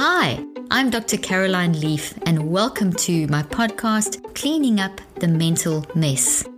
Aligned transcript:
Hi, 0.00 0.46
I'm 0.70 0.90
Dr. 0.90 1.16
Caroline 1.16 1.80
Leaf, 1.80 2.16
and 2.22 2.52
welcome 2.52 2.92
to 2.92 3.26
my 3.26 3.42
podcast, 3.42 4.32
Cleaning 4.36 4.78
Up 4.78 5.00
the 5.16 5.26
Mental 5.26 5.84
Mess. 5.96 6.48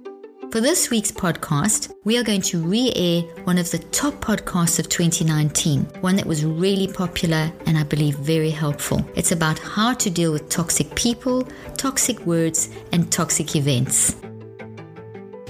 For 0.50 0.60
this 0.60 0.90
week's 0.90 1.10
podcast, 1.10 1.90
we 2.04 2.18
are 2.18 2.22
going 2.22 2.42
to 2.42 2.62
re 2.62 2.92
air 2.94 3.22
one 3.44 3.56
of 3.56 3.70
the 3.70 3.78
top 3.78 4.12
podcasts 4.16 4.78
of 4.78 4.90
2019, 4.90 5.84
one 6.02 6.16
that 6.16 6.26
was 6.26 6.44
really 6.44 6.86
popular 6.86 7.50
and 7.64 7.78
I 7.78 7.82
believe 7.84 8.16
very 8.16 8.50
helpful. 8.50 9.02
It's 9.16 9.32
about 9.32 9.58
how 9.58 9.94
to 9.94 10.10
deal 10.10 10.32
with 10.32 10.50
toxic 10.50 10.94
people, 10.94 11.48
toxic 11.78 12.20
words, 12.26 12.68
and 12.92 13.10
toxic 13.10 13.56
events. 13.56 14.16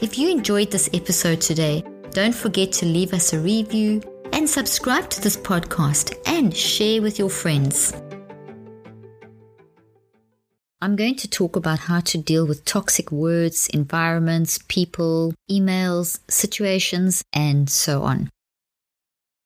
If 0.01 0.17
you 0.17 0.31
enjoyed 0.31 0.71
this 0.71 0.89
episode 0.95 1.41
today, 1.41 1.83
don't 2.13 2.37
forget 2.37 2.71
to 2.71 2.87
leave 2.87 3.13
us 3.13 3.33
a 3.33 3.41
review 3.41 4.01
and 4.41 4.49
subscribe 4.49 5.11
to 5.11 5.21
this 5.21 5.37
podcast 5.37 6.17
and 6.27 6.57
share 6.57 7.03
with 7.03 7.19
your 7.19 7.29
friends. 7.29 7.93
I'm 10.81 10.97
going 10.97 11.17
to 11.17 11.29
talk 11.29 11.57
about 11.57 11.81
how 11.81 12.01
to 12.01 12.17
deal 12.17 12.47
with 12.47 12.65
toxic 12.65 13.13
words, 13.13 13.69
environments, 13.69 14.59
people, 14.67 15.35
emails, 15.51 16.21
situations, 16.31 17.23
and 17.35 17.69
so 17.69 18.03
on. 18.03 18.31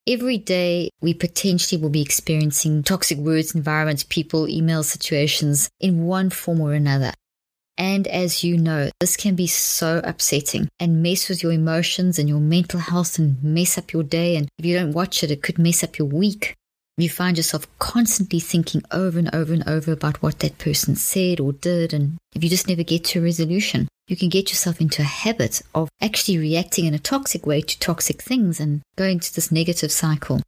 Every 0.06 0.38
day, 0.38 0.90
we 1.00 1.12
potentially 1.12 1.82
will 1.82 1.90
be 1.90 2.02
experiencing 2.02 2.84
toxic 2.84 3.18
words, 3.18 3.52
environments, 3.52 4.04
people, 4.04 4.48
email 4.48 4.84
situations 4.84 5.68
in 5.80 6.04
one 6.04 6.30
form 6.30 6.60
or 6.60 6.72
another. 6.72 7.14
And 7.76 8.06
as 8.06 8.44
you 8.44 8.56
know, 8.56 8.90
this 9.00 9.16
can 9.16 9.34
be 9.34 9.46
so 9.46 10.00
upsetting 10.04 10.68
and 10.78 11.02
mess 11.02 11.28
with 11.28 11.42
your 11.42 11.52
emotions 11.52 12.18
and 12.18 12.28
your 12.28 12.40
mental 12.40 12.80
health 12.80 13.18
and 13.18 13.42
mess 13.42 13.76
up 13.76 13.92
your 13.92 14.04
day. 14.04 14.36
And 14.36 14.48
if 14.58 14.64
you 14.64 14.76
don't 14.76 14.92
watch 14.92 15.24
it, 15.24 15.30
it 15.30 15.42
could 15.42 15.58
mess 15.58 15.82
up 15.82 15.98
your 15.98 16.08
week. 16.08 16.54
You 16.96 17.08
find 17.08 17.36
yourself 17.36 17.66
constantly 17.80 18.38
thinking 18.38 18.82
over 18.92 19.18
and 19.18 19.34
over 19.34 19.52
and 19.52 19.68
over 19.68 19.90
about 19.90 20.22
what 20.22 20.38
that 20.38 20.58
person 20.58 20.94
said 20.94 21.40
or 21.40 21.52
did. 21.52 21.92
And 21.92 22.18
if 22.34 22.44
you 22.44 22.48
just 22.48 22.68
never 22.68 22.84
get 22.84 23.04
to 23.06 23.18
a 23.18 23.22
resolution, 23.22 23.88
you 24.06 24.16
can 24.16 24.28
get 24.28 24.50
yourself 24.50 24.80
into 24.80 25.02
a 25.02 25.06
habit 25.06 25.62
of 25.74 25.88
actually 26.00 26.38
reacting 26.38 26.84
in 26.84 26.94
a 26.94 26.98
toxic 26.98 27.46
way 27.46 27.62
to 27.62 27.78
toxic 27.80 28.22
things 28.22 28.60
and 28.60 28.82
going 28.96 29.18
to 29.18 29.34
this 29.34 29.50
negative 29.50 29.90
cycle. 29.90 30.40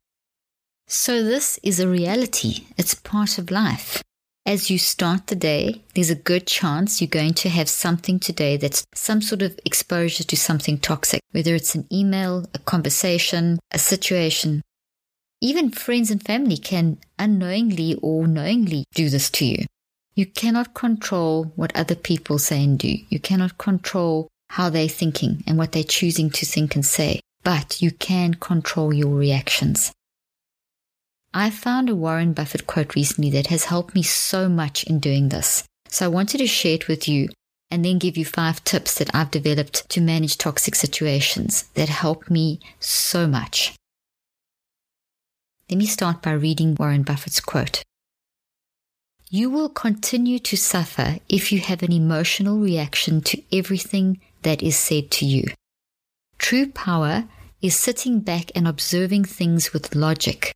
So, 0.87 1.25
this 1.25 1.59
is 1.65 1.81
a 1.81 1.89
reality. 1.89 2.67
It's 2.79 2.95
part 2.95 3.39
of 3.39 3.51
life. 3.51 4.05
As 4.47 4.71
you 4.71 4.79
start 4.79 5.27
the 5.27 5.35
day, 5.35 5.83
there's 5.97 6.09
a 6.09 6.15
good 6.15 6.47
chance 6.47 7.01
you're 7.01 7.09
going 7.09 7.35
to 7.35 7.49
have 7.49 7.69
something 7.69 8.21
today 8.21 8.57
that's 8.57 8.87
some 8.95 9.21
sort 9.21 9.43
of 9.43 9.59
exposure 9.65 10.23
to 10.23 10.37
something 10.37 10.79
toxic, 10.79 11.21
whether 11.33 11.53
it's 11.57 11.75
an 11.75 11.85
email, 11.93 12.47
a 12.55 12.61
conversation, 12.61 13.59
a 13.73 13.79
situation. 13.81 14.63
Even 15.41 15.73
friends 15.73 16.13
and 16.13 16.25
family 16.25 16.57
can 16.57 16.99
unknowingly 17.19 17.99
or 18.01 18.29
knowingly 18.29 18.85
do 18.95 19.09
this 19.11 19.31
to 19.31 19.45
you. 19.45 19.67
You 20.15 20.27
cannot 20.27 20.75
control 20.75 21.53
what 21.57 21.75
other 21.75 21.97
people 21.97 22.39
say 22.39 22.63
and 22.63 22.79
do. 22.79 22.95
You 23.09 23.19
cannot 23.19 23.59
control 23.59 24.29
how 24.51 24.71
they're 24.71 24.87
thinking 24.87 25.43
and 25.49 25.59
what 25.59 25.73
they're 25.73 25.83
choosing 25.83 26.31
to 26.31 26.47
think 26.47 26.77
and 26.77 26.87
say, 26.87 27.19
but 27.43 27.83
you 27.83 27.91
can 27.91 28.35
control 28.35 28.95
your 28.95 29.13
reactions. 29.13 29.91
I 31.37 31.51
found 31.51 31.91
a 31.91 31.95
Warren 31.95 32.33
Buffett 32.33 32.67
quote 32.67 32.95
recently 32.95 33.29
that 33.33 33.49
has 33.49 33.65
helped 33.65 33.95
me 33.95 34.03
so 34.03 34.49
much 34.49 34.85
in 34.85 34.99
doing 34.99 35.29
this. 35.29 35.65
So 35.87 36.07
I 36.07 36.09
wanted 36.09 36.39
to 36.39 36.47
share 36.47 36.77
it 36.77 36.89
with 36.89 37.07
you 37.07 37.29
and 37.71 37.85
then 37.85 37.99
give 37.99 38.17
you 38.17 38.25
five 38.25 38.65
tips 38.65 38.95
that 38.95 39.15
I've 39.15 39.31
developed 39.31 39.87
to 39.91 40.01
manage 40.01 40.39
toxic 40.39 40.75
situations 40.75 41.65
that 41.75 41.91
help 41.91 42.31
me 42.31 42.61
so 42.81 43.27
much. 43.27 43.75
Let 45.69 45.77
me 45.77 45.85
start 45.85 46.23
by 46.23 46.33
reading 46.33 46.75
Warren 46.75 47.03
Buffett's 47.03 47.41
quote. 47.41 47.83
You 49.29 49.51
will 49.51 49.69
continue 49.69 50.39
to 50.39 50.57
suffer 50.57 51.19
if 51.29 51.53
you 51.53 51.61
have 51.61 51.83
an 51.83 51.93
emotional 51.93 52.59
reaction 52.59 53.21
to 53.21 53.43
everything 53.53 54.23
that 54.41 54.63
is 54.63 54.79
said 54.79 55.11
to 55.11 55.27
you. 55.27 55.45
True 56.39 56.69
power 56.69 57.29
is 57.61 57.77
sitting 57.77 58.21
back 58.21 58.51
and 58.55 58.67
observing 58.67 59.25
things 59.25 59.75
with 59.75 59.95
logic 59.95 60.55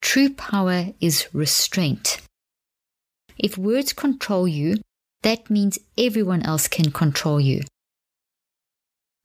True 0.00 0.30
power 0.30 0.92
is 1.00 1.28
restraint. 1.32 2.20
If 3.38 3.56
words 3.56 3.92
control 3.92 4.48
you, 4.48 4.76
that 5.22 5.50
means 5.50 5.78
everyone 5.98 6.42
else 6.42 6.68
can 6.68 6.90
control 6.90 7.40
you. 7.40 7.62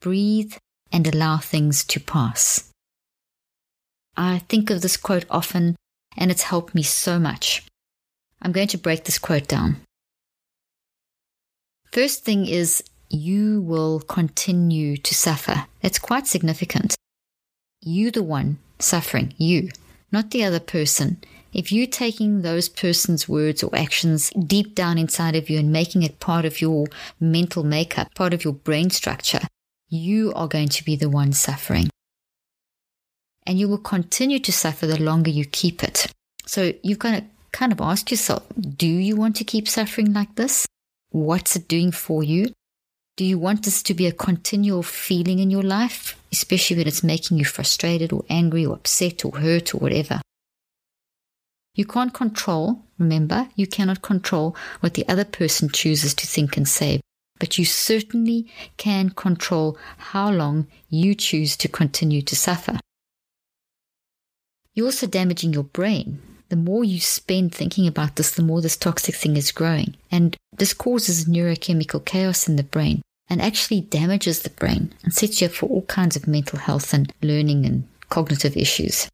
Breathe 0.01 0.53
and 0.91 1.07
allow 1.07 1.37
things 1.37 1.83
to 1.85 1.99
pass. 1.99 2.69
I 4.17 4.39
think 4.47 4.69
of 4.69 4.81
this 4.81 4.97
quote 4.97 5.25
often 5.29 5.75
and 6.15 6.31
it's 6.31 6.43
helped 6.43 6.75
me 6.75 6.83
so 6.83 7.19
much. 7.19 7.63
I'm 8.41 8.51
going 8.51 8.67
to 8.69 8.77
break 8.77 9.03
this 9.03 9.17
quote 9.17 9.47
down. 9.47 9.77
First 11.91 12.23
thing 12.23 12.45
is 12.45 12.83
you 13.09 13.61
will 13.61 13.99
continue 14.01 14.97
to 14.97 15.15
suffer. 15.15 15.65
That's 15.81 15.99
quite 15.99 16.27
significant. 16.27 16.95
You, 17.81 18.11
the 18.11 18.23
one 18.23 18.57
suffering, 18.79 19.33
you 19.37 19.69
not 20.11 20.31
the 20.31 20.43
other 20.43 20.59
person. 20.59 21.17
If 21.53 21.71
you're 21.71 21.87
taking 21.87 22.41
those 22.41 22.67
person's 22.67 23.29
words 23.29 23.63
or 23.63 23.73
actions 23.75 24.29
deep 24.31 24.75
down 24.75 24.97
inside 24.97 25.35
of 25.35 25.49
you 25.49 25.57
and 25.57 25.71
making 25.71 26.03
it 26.03 26.19
part 26.19 26.43
of 26.43 26.59
your 26.59 26.87
mental 27.19 27.63
makeup, 27.63 28.13
part 28.13 28.33
of 28.33 28.43
your 28.43 28.53
brain 28.53 28.89
structure, 28.89 29.41
you 29.87 30.33
are 30.33 30.49
going 30.49 30.67
to 30.69 30.83
be 30.83 30.95
the 30.95 31.09
one 31.09 31.31
suffering. 31.31 31.89
And 33.47 33.57
you 33.57 33.69
will 33.69 33.77
continue 33.77 34.39
to 34.39 34.51
suffer 34.51 34.85
the 34.85 35.01
longer 35.01 35.29
you 35.29 35.45
keep 35.45 35.83
it. 35.83 36.11
So 36.45 36.73
you've 36.83 36.99
got 36.99 37.11
to 37.11 37.23
kind 37.51 37.71
of 37.71 37.79
ask 37.79 38.11
yourself 38.11 38.43
do 38.59 38.87
you 38.87 39.15
want 39.15 39.37
to 39.37 39.43
keep 39.43 39.67
suffering 39.67 40.11
like 40.11 40.35
this? 40.35 40.67
What's 41.11 41.55
it 41.55 41.69
doing 41.69 41.91
for 41.91 42.21
you? 42.21 42.51
Do 43.17 43.23
you 43.23 43.39
want 43.39 43.63
this 43.63 43.81
to 43.83 43.93
be 43.93 44.07
a 44.07 44.11
continual 44.11 44.83
feeling 44.83 45.39
in 45.39 45.49
your 45.49 45.63
life, 45.63 46.19
especially 46.33 46.75
when 46.75 46.87
it's 46.87 47.01
making 47.01 47.37
you 47.37 47.45
frustrated 47.45 48.11
or 48.11 48.25
angry 48.29 48.65
or 48.65 48.75
upset 48.75 49.23
or 49.23 49.37
hurt 49.37 49.73
or 49.73 49.77
whatever? 49.77 50.19
You 51.75 51.85
can't 51.85 52.13
control, 52.13 52.83
remember, 52.97 53.47
you 53.55 53.67
cannot 53.67 54.01
control 54.01 54.53
what 54.81 54.95
the 54.95 55.07
other 55.07 55.23
person 55.23 55.69
chooses 55.69 56.13
to 56.15 56.27
think 56.27 56.57
and 56.57 56.67
say, 56.67 56.99
but 57.39 57.57
you 57.57 57.63
certainly 57.63 58.51
can 58.75 59.11
control 59.11 59.77
how 59.97 60.29
long 60.29 60.67
you 60.89 61.15
choose 61.15 61.55
to 61.57 61.69
continue 61.69 62.21
to 62.21 62.35
suffer. 62.35 62.79
You're 64.73 64.87
also 64.87 65.07
damaging 65.07 65.53
your 65.53 65.63
brain. 65.63 66.21
The 66.49 66.55
more 66.55 66.83
you 66.83 66.99
spend 66.99 67.53
thinking 67.53 67.87
about 67.87 68.15
this, 68.15 68.31
the 68.31 68.43
more 68.43 68.61
this 68.61 68.77
toxic 68.77 69.15
thing 69.15 69.35
is 69.35 69.51
growing. 69.51 69.95
And 70.11 70.37
this 70.57 70.73
causes 70.73 71.25
neurochemical 71.25 72.05
chaos 72.05 72.47
in 72.47 72.55
the 72.55 72.63
brain 72.63 73.01
and 73.27 73.41
actually 73.41 73.81
damages 73.81 74.41
the 74.41 74.51
brain 74.51 74.93
and 75.03 75.13
sets 75.13 75.41
you 75.41 75.47
up 75.47 75.53
for 75.53 75.67
all 75.67 75.81
kinds 75.83 76.15
of 76.15 76.27
mental 76.27 76.59
health 76.59 76.93
and 76.93 77.11
learning 77.21 77.65
and 77.65 77.87
cognitive 78.09 78.55
issues. 78.55 79.09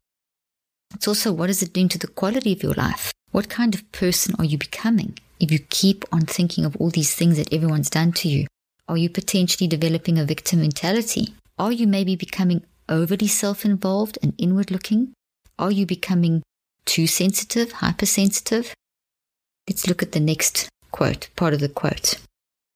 It's 0.94 1.08
also 1.08 1.32
what 1.32 1.50
is 1.50 1.62
it 1.62 1.72
doing 1.72 1.88
to 1.88 1.98
the 1.98 2.06
quality 2.06 2.52
of 2.52 2.62
your 2.62 2.74
life? 2.74 3.12
What 3.30 3.48
kind 3.48 3.74
of 3.74 3.90
person 3.92 4.34
are 4.38 4.44
you 4.44 4.58
becoming 4.58 5.18
if 5.40 5.50
you 5.50 5.58
keep 5.70 6.04
on 6.12 6.26
thinking 6.26 6.66
of 6.66 6.76
all 6.76 6.90
these 6.90 7.14
things 7.14 7.38
that 7.38 7.52
everyone's 7.52 7.88
done 7.88 8.12
to 8.12 8.28
you? 8.28 8.46
Are 8.88 8.98
you 8.98 9.08
potentially 9.08 9.66
developing 9.66 10.18
a 10.18 10.24
victim 10.24 10.60
mentality? 10.60 11.34
Are 11.58 11.72
you 11.72 11.86
maybe 11.86 12.14
becoming 12.14 12.62
overly 12.88 13.28
self 13.28 13.64
involved 13.64 14.18
and 14.22 14.34
inward 14.36 14.70
looking? 14.70 15.14
Are 15.58 15.70
you 15.70 15.86
becoming 15.86 16.42
too 16.84 17.06
sensitive, 17.06 17.72
hypersensitive? 17.72 18.74
Let's 19.68 19.86
look 19.86 20.02
at 20.02 20.12
the 20.12 20.20
next 20.20 20.68
quote, 20.90 21.28
part 21.36 21.54
of 21.54 21.60
the 21.60 21.68
quote. 21.68 22.16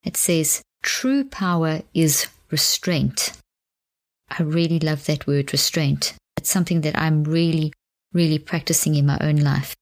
It 0.05 0.17
says, 0.17 0.63
True 0.83 1.25
power 1.25 1.83
is 1.95 2.27
restraint. 2.51 3.33
I 4.31 4.43
really 4.43 4.79
love 4.79 5.07
that 5.07 5.27
word 5.27 5.53
restraint. 5.53 6.15
It's 6.37 6.51
something 6.51 6.83
that 6.83 6.99
I'm 6.99 7.25
really, 7.25 7.73
really 8.13 8.39
practicing 8.39 8.95
in 8.95 9.07
my 9.07 9.19
own 9.21 9.37
life. 9.37 9.75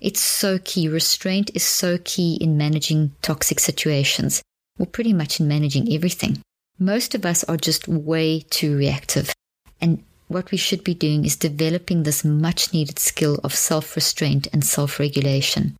It's 0.00 0.20
so 0.20 0.58
key. 0.58 0.88
Restraint 0.88 1.50
is 1.54 1.62
so 1.62 1.98
key 2.04 2.38
in 2.40 2.56
managing 2.56 3.12
toxic 3.20 3.60
situations, 3.60 4.42
or 4.78 4.86
pretty 4.86 5.12
much 5.12 5.40
in 5.40 5.48
managing 5.48 5.92
everything. 5.92 6.40
Most 6.78 7.14
of 7.14 7.26
us 7.26 7.44
are 7.44 7.58
just 7.58 7.86
way 7.86 8.40
too 8.48 8.76
reactive. 8.76 9.32
And 9.80 10.02
what 10.30 10.52
we 10.52 10.58
should 10.58 10.84
be 10.84 10.94
doing 10.94 11.24
is 11.24 11.34
developing 11.34 12.04
this 12.04 12.24
much 12.24 12.72
needed 12.72 13.00
skill 13.00 13.40
of 13.42 13.52
self 13.52 13.96
restraint 13.96 14.46
and 14.52 14.64
self 14.64 15.00
regulation. 15.00 15.76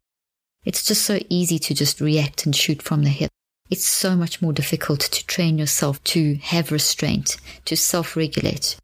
It's 0.65 0.85
just 0.85 1.03
so 1.03 1.21
easy 1.29 1.59
to 1.61 1.73
just 1.73 2.01
react 2.01 2.45
and 2.45 2.55
shoot 2.55 2.83
from 2.83 3.05
the 3.05 3.11
hip. 3.11 3.31
It's 3.71 3.87
so 3.87 4.17
much 4.17 4.43
more 4.43 4.53
difficult 4.53 5.01
to 5.01 5.27
train 5.27 5.57
yourself 5.57 6.03
to 6.05 6.35
have 6.43 6.73
restraint, 6.73 7.37
to 7.67 7.77
self 7.77 8.17
regulate. 8.17 8.77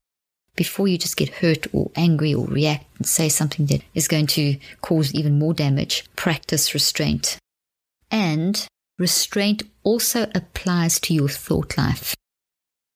Before 0.54 0.86
you 0.86 0.98
just 0.98 1.16
get 1.16 1.40
hurt 1.40 1.66
or 1.74 1.90
angry 1.96 2.32
or 2.32 2.46
react 2.46 2.86
and 2.98 3.06
say 3.06 3.28
something 3.28 3.66
that 3.66 3.82
is 3.92 4.06
going 4.06 4.28
to 4.28 4.58
cause 4.82 5.12
even 5.14 5.36
more 5.36 5.52
damage, 5.52 6.04
practice 6.14 6.74
restraint. 6.74 7.38
And 8.08 8.64
restraint 9.00 9.64
also 9.82 10.30
applies 10.32 11.00
to 11.00 11.12
your 11.12 11.28
thought 11.28 11.76
life. 11.76 12.14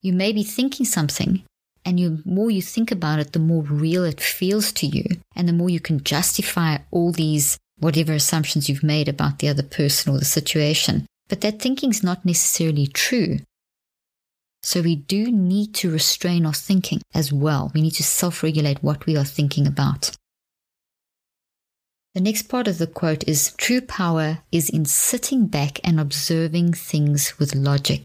You 0.02 0.12
may 0.12 0.32
be 0.32 0.44
thinking 0.44 0.87
something, 0.87 1.43
and 1.90 1.98
the 1.98 2.22
more 2.25 2.52
you 2.52 2.62
think 2.62 2.92
about 2.92 3.19
it, 3.19 3.32
the 3.32 3.40
more 3.40 3.64
real 3.64 4.04
it 4.04 4.20
feels 4.20 4.70
to 4.75 4.87
you, 4.87 5.04
and 5.34 5.48
the 5.48 5.52
more 5.52 5.69
you 5.69 5.81
can 5.81 6.04
justify 6.04 6.78
all 6.92 7.10
these 7.10 7.58
whatever 7.81 8.12
assumptions 8.12 8.69
you've 8.69 8.84
made 8.84 9.08
about 9.08 9.40
the 9.40 9.48
other 9.48 9.64
person 9.64 10.14
or 10.14 10.19
the 10.20 10.25
situation. 10.25 11.04
But 11.28 11.40
that 11.40 11.60
thinking 11.60 11.90
is 11.90 12.04
not 12.04 12.25
necessarily 12.25 12.87
true. 12.87 13.38
So 14.62 14.82
we 14.82 14.94
do 14.94 15.32
need 15.32 15.75
to 15.76 15.90
restrain 15.90 16.46
our 16.46 16.54
thinking 16.54 17.02
as 17.12 17.32
well. 17.32 17.72
We 17.75 17.82
need 17.82 17.94
to 17.94 18.04
self 18.04 18.44
regulate 18.44 18.84
what 18.84 19.06
we 19.06 19.16
are 19.16 19.25
thinking 19.25 19.66
about. 19.66 20.12
The 22.14 22.20
next 22.20 22.43
part 22.43 22.69
of 22.69 22.78
the 22.78 22.86
quote 22.86 23.26
is 23.26 23.52
True 23.56 23.81
power 23.81 24.43
is 24.52 24.70
in 24.70 24.84
sitting 24.84 25.48
back 25.48 25.81
and 25.82 25.98
observing 25.98 26.75
things 26.75 27.36
with 27.40 27.56
logic. 27.56 28.02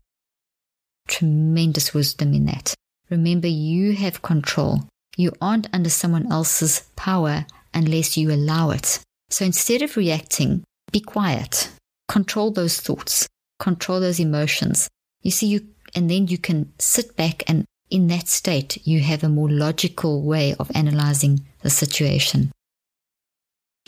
Tremendous 1.07 1.93
wisdom 1.93 2.33
in 2.33 2.45
that. 2.45 2.73
Remember, 3.09 3.47
you 3.47 3.93
have 3.93 4.21
control. 4.21 4.87
You 5.17 5.31
aren't 5.41 5.67
under 5.73 5.89
someone 5.89 6.31
else's 6.31 6.81
power 6.95 7.45
unless 7.73 8.17
you 8.17 8.31
allow 8.31 8.71
it. 8.71 8.99
So 9.29 9.45
instead 9.45 9.81
of 9.81 9.97
reacting, 9.97 10.63
be 10.91 10.99
quiet. 10.99 11.69
Control 12.07 12.51
those 12.51 12.79
thoughts, 12.79 13.27
control 13.59 13.99
those 13.99 14.19
emotions. 14.19 14.87
You 15.21 15.31
see, 15.31 15.47
you, 15.47 15.67
and 15.95 16.09
then 16.09 16.27
you 16.27 16.37
can 16.37 16.71
sit 16.79 17.15
back 17.15 17.43
and 17.47 17.65
in 17.89 18.07
that 18.07 18.27
state, 18.27 18.85
you 18.85 18.99
have 19.01 19.23
a 19.23 19.29
more 19.29 19.49
logical 19.49 20.23
way 20.23 20.55
of 20.59 20.71
analyzing 20.73 21.45
the 21.61 21.69
situation. 21.69 22.51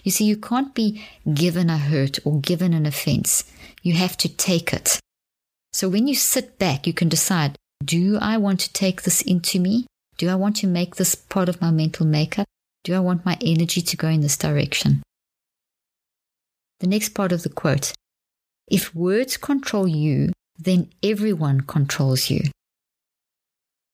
You 0.03 0.11
see, 0.11 0.25
you 0.25 0.37
can't 0.37 0.73
be 0.73 1.03
given 1.33 1.69
a 1.69 1.77
hurt 1.77 2.19
or 2.23 2.39
given 2.39 2.73
an 2.73 2.85
offense. 2.85 3.43
You 3.81 3.93
have 3.93 4.15
to 4.17 4.29
take 4.29 4.71
it. 4.71 4.99
So 5.73 5.89
when 5.89 6.07
you 6.07 6.15
sit 6.15 6.59
back, 6.59 6.87
you 6.87 6.93
can 6.93 7.09
decide 7.09 7.57
do 7.83 8.17
I 8.19 8.37
want 8.37 8.59
to 8.61 8.73
take 8.73 9.03
this 9.03 9.21
into 9.21 9.59
me? 9.59 9.87
Do 10.17 10.29
I 10.29 10.35
want 10.35 10.55
to 10.57 10.67
make 10.67 10.95
this 10.95 11.15
part 11.15 11.47
of 11.47 11.61
my 11.61 11.71
mental 11.71 12.05
makeup? 12.05 12.47
Do 12.83 12.93
I 12.95 12.99
want 12.99 13.25
my 13.25 13.37
energy 13.41 13.81
to 13.81 13.97
go 13.97 14.07
in 14.07 14.21
this 14.21 14.37
direction? 14.37 15.03
The 16.79 16.87
next 16.87 17.09
part 17.09 17.31
of 17.31 17.43
the 17.43 17.49
quote 17.49 17.93
If 18.67 18.93
words 18.93 19.37
control 19.37 19.87
you, 19.87 20.31
then 20.57 20.89
everyone 21.03 21.61
controls 21.61 22.29
you. 22.29 22.41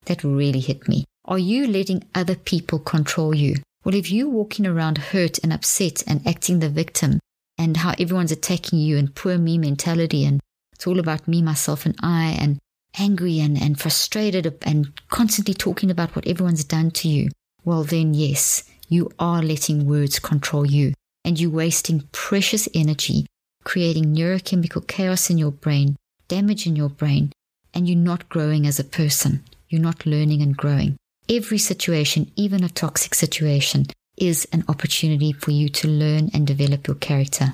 That 0.05 0.23
really 0.23 0.59
hit 0.59 0.87
me. 0.87 1.05
Are 1.25 1.39
you 1.39 1.67
letting 1.67 2.03
other 2.13 2.35
people 2.35 2.79
control 2.79 3.35
you? 3.35 3.55
Well, 3.83 3.95
if 3.95 4.11
you're 4.11 4.29
walking 4.29 4.65
around 4.65 4.97
hurt 4.97 5.39
and 5.43 5.53
upset 5.53 6.03
and 6.07 6.25
acting 6.27 6.59
the 6.59 6.69
victim 6.69 7.19
and 7.57 7.77
how 7.77 7.93
everyone's 7.99 8.31
attacking 8.31 8.79
you 8.79 8.97
and 8.97 9.13
poor 9.13 9.37
me 9.37 9.57
mentality 9.57 10.25
and 10.25 10.39
it's 10.71 10.87
all 10.87 10.99
about 10.99 11.27
me, 11.27 11.41
myself, 11.41 11.85
and 11.85 11.95
I 12.01 12.35
and 12.39 12.59
angry 12.97 13.39
and, 13.39 13.57
and 13.57 13.79
frustrated 13.79 14.57
and 14.63 14.91
constantly 15.09 15.53
talking 15.53 15.89
about 15.89 16.15
what 16.15 16.27
everyone's 16.27 16.63
done 16.63 16.91
to 16.91 17.07
you, 17.07 17.29
well, 17.65 17.83
then 17.83 18.13
yes, 18.13 18.63
you 18.89 19.09
are 19.19 19.41
letting 19.41 19.85
words 19.85 20.19
control 20.19 20.65
you 20.65 20.93
and 21.23 21.39
you're 21.39 21.49
wasting 21.49 22.07
precious 22.11 22.67
energy 22.73 23.25
creating 23.63 24.13
neurochemical 24.13 24.85
chaos 24.87 25.29
in 25.29 25.37
your 25.37 25.51
brain, 25.51 25.95
damage 26.27 26.67
in 26.67 26.75
your 26.75 26.89
brain, 26.89 27.31
and 27.73 27.87
you're 27.87 27.97
not 27.97 28.29
growing 28.29 28.67
as 28.67 28.79
a 28.79 28.83
person. 28.83 29.43
You're 29.69 29.81
not 29.81 30.05
learning 30.05 30.41
and 30.41 30.55
growing. 30.55 30.97
Every 31.29 31.57
situation, 31.57 32.31
even 32.35 32.63
a 32.63 32.69
toxic 32.69 33.15
situation, 33.15 33.87
is 34.17 34.47
an 34.51 34.63
opportunity 34.67 35.31
for 35.31 35.51
you 35.51 35.69
to 35.69 35.87
learn 35.87 36.29
and 36.33 36.45
develop 36.45 36.87
your 36.87 36.95
character. 36.97 37.53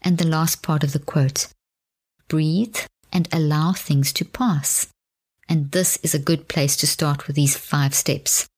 And 0.00 0.18
the 0.18 0.26
last 0.26 0.62
part 0.62 0.82
of 0.82 0.92
the 0.92 0.98
quote 0.98 1.48
breathe 2.28 2.78
and 3.12 3.28
allow 3.32 3.72
things 3.72 4.12
to 4.14 4.24
pass. 4.24 4.88
And 5.48 5.70
this 5.72 5.98
is 5.98 6.14
a 6.14 6.18
good 6.18 6.48
place 6.48 6.76
to 6.78 6.86
start 6.86 7.26
with 7.26 7.36
these 7.36 7.56
five 7.56 7.94
steps. 7.94 8.48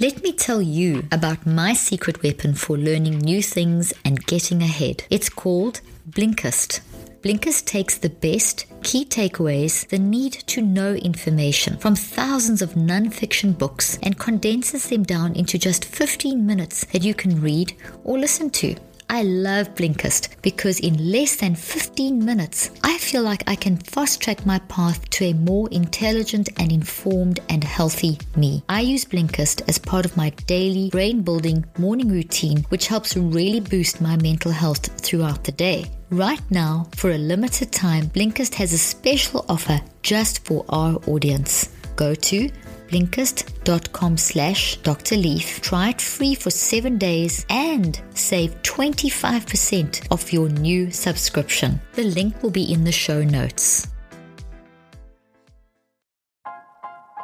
Let 0.00 0.24
me 0.24 0.32
tell 0.32 0.60
you 0.60 1.04
about 1.12 1.46
my 1.46 1.72
secret 1.72 2.22
weapon 2.22 2.54
for 2.54 2.76
learning 2.76 3.18
new 3.18 3.40
things 3.40 3.92
and 4.04 4.26
getting 4.26 4.60
ahead. 4.60 5.04
It's 5.08 5.28
called 5.28 5.80
Blinkist. 6.10 6.80
Blinkist 7.22 7.64
takes 7.64 7.96
the 7.96 8.10
best 8.10 8.66
key 8.82 9.04
takeaways, 9.04 9.88
the 9.88 9.98
need 9.98 10.32
to 10.32 10.60
know 10.60 10.94
information 10.94 11.78
from 11.78 11.94
thousands 11.94 12.60
of 12.60 12.76
non-fiction 12.76 13.52
books 13.52 13.96
and 14.02 14.18
condenses 14.18 14.88
them 14.88 15.04
down 15.04 15.34
into 15.34 15.58
just 15.58 15.84
15 15.84 16.44
minutes 16.44 16.84
that 16.86 17.04
you 17.04 17.14
can 17.14 17.40
read 17.40 17.74
or 18.02 18.18
listen 18.18 18.50
to. 18.50 18.74
I 19.08 19.22
love 19.22 19.74
Blinkist 19.74 20.28
because 20.42 20.80
in 20.80 21.12
less 21.12 21.36
than 21.36 21.54
15 21.54 22.24
minutes, 22.24 22.70
I 22.82 22.98
feel 22.98 23.22
like 23.22 23.42
I 23.46 23.54
can 23.54 23.76
fast 23.76 24.20
track 24.20 24.44
my 24.46 24.58
path 24.60 25.08
to 25.10 25.26
a 25.26 25.32
more 25.34 25.68
intelligent 25.70 26.48
and 26.56 26.72
informed 26.72 27.40
and 27.48 27.62
healthy 27.62 28.18
me. 28.36 28.62
I 28.68 28.80
use 28.80 29.04
Blinkist 29.04 29.68
as 29.68 29.78
part 29.78 30.04
of 30.04 30.16
my 30.16 30.30
daily 30.46 30.90
brain 30.90 31.22
building 31.22 31.64
morning 31.78 32.08
routine, 32.08 32.64
which 32.70 32.88
helps 32.88 33.16
really 33.16 33.60
boost 33.60 34.00
my 34.00 34.16
mental 34.16 34.52
health 34.52 34.86
throughout 35.00 35.44
the 35.44 35.52
day. 35.52 35.86
Right 36.10 36.42
now, 36.50 36.88
for 36.96 37.10
a 37.10 37.18
limited 37.18 37.72
time, 37.72 38.04
Blinkist 38.06 38.54
has 38.54 38.72
a 38.72 38.78
special 38.78 39.44
offer 39.48 39.80
just 40.02 40.44
for 40.44 40.64
our 40.68 40.96
audience. 41.06 41.68
Go 41.96 42.14
to 42.14 42.50
blinkist.com 42.94 44.16
slash 44.16 44.76
Dr. 44.78 45.16
Leaf. 45.16 45.60
Try 45.60 45.88
it 45.90 46.00
free 46.00 46.36
for 46.36 46.50
seven 46.50 46.96
days 46.96 47.44
and 47.50 48.00
save 48.14 48.54
25% 48.62 50.12
off 50.12 50.32
your 50.32 50.48
new 50.48 50.92
subscription. 50.92 51.80
The 51.94 52.04
link 52.04 52.40
will 52.40 52.50
be 52.50 52.72
in 52.72 52.84
the 52.84 52.92
show 52.92 53.24
notes. 53.24 53.88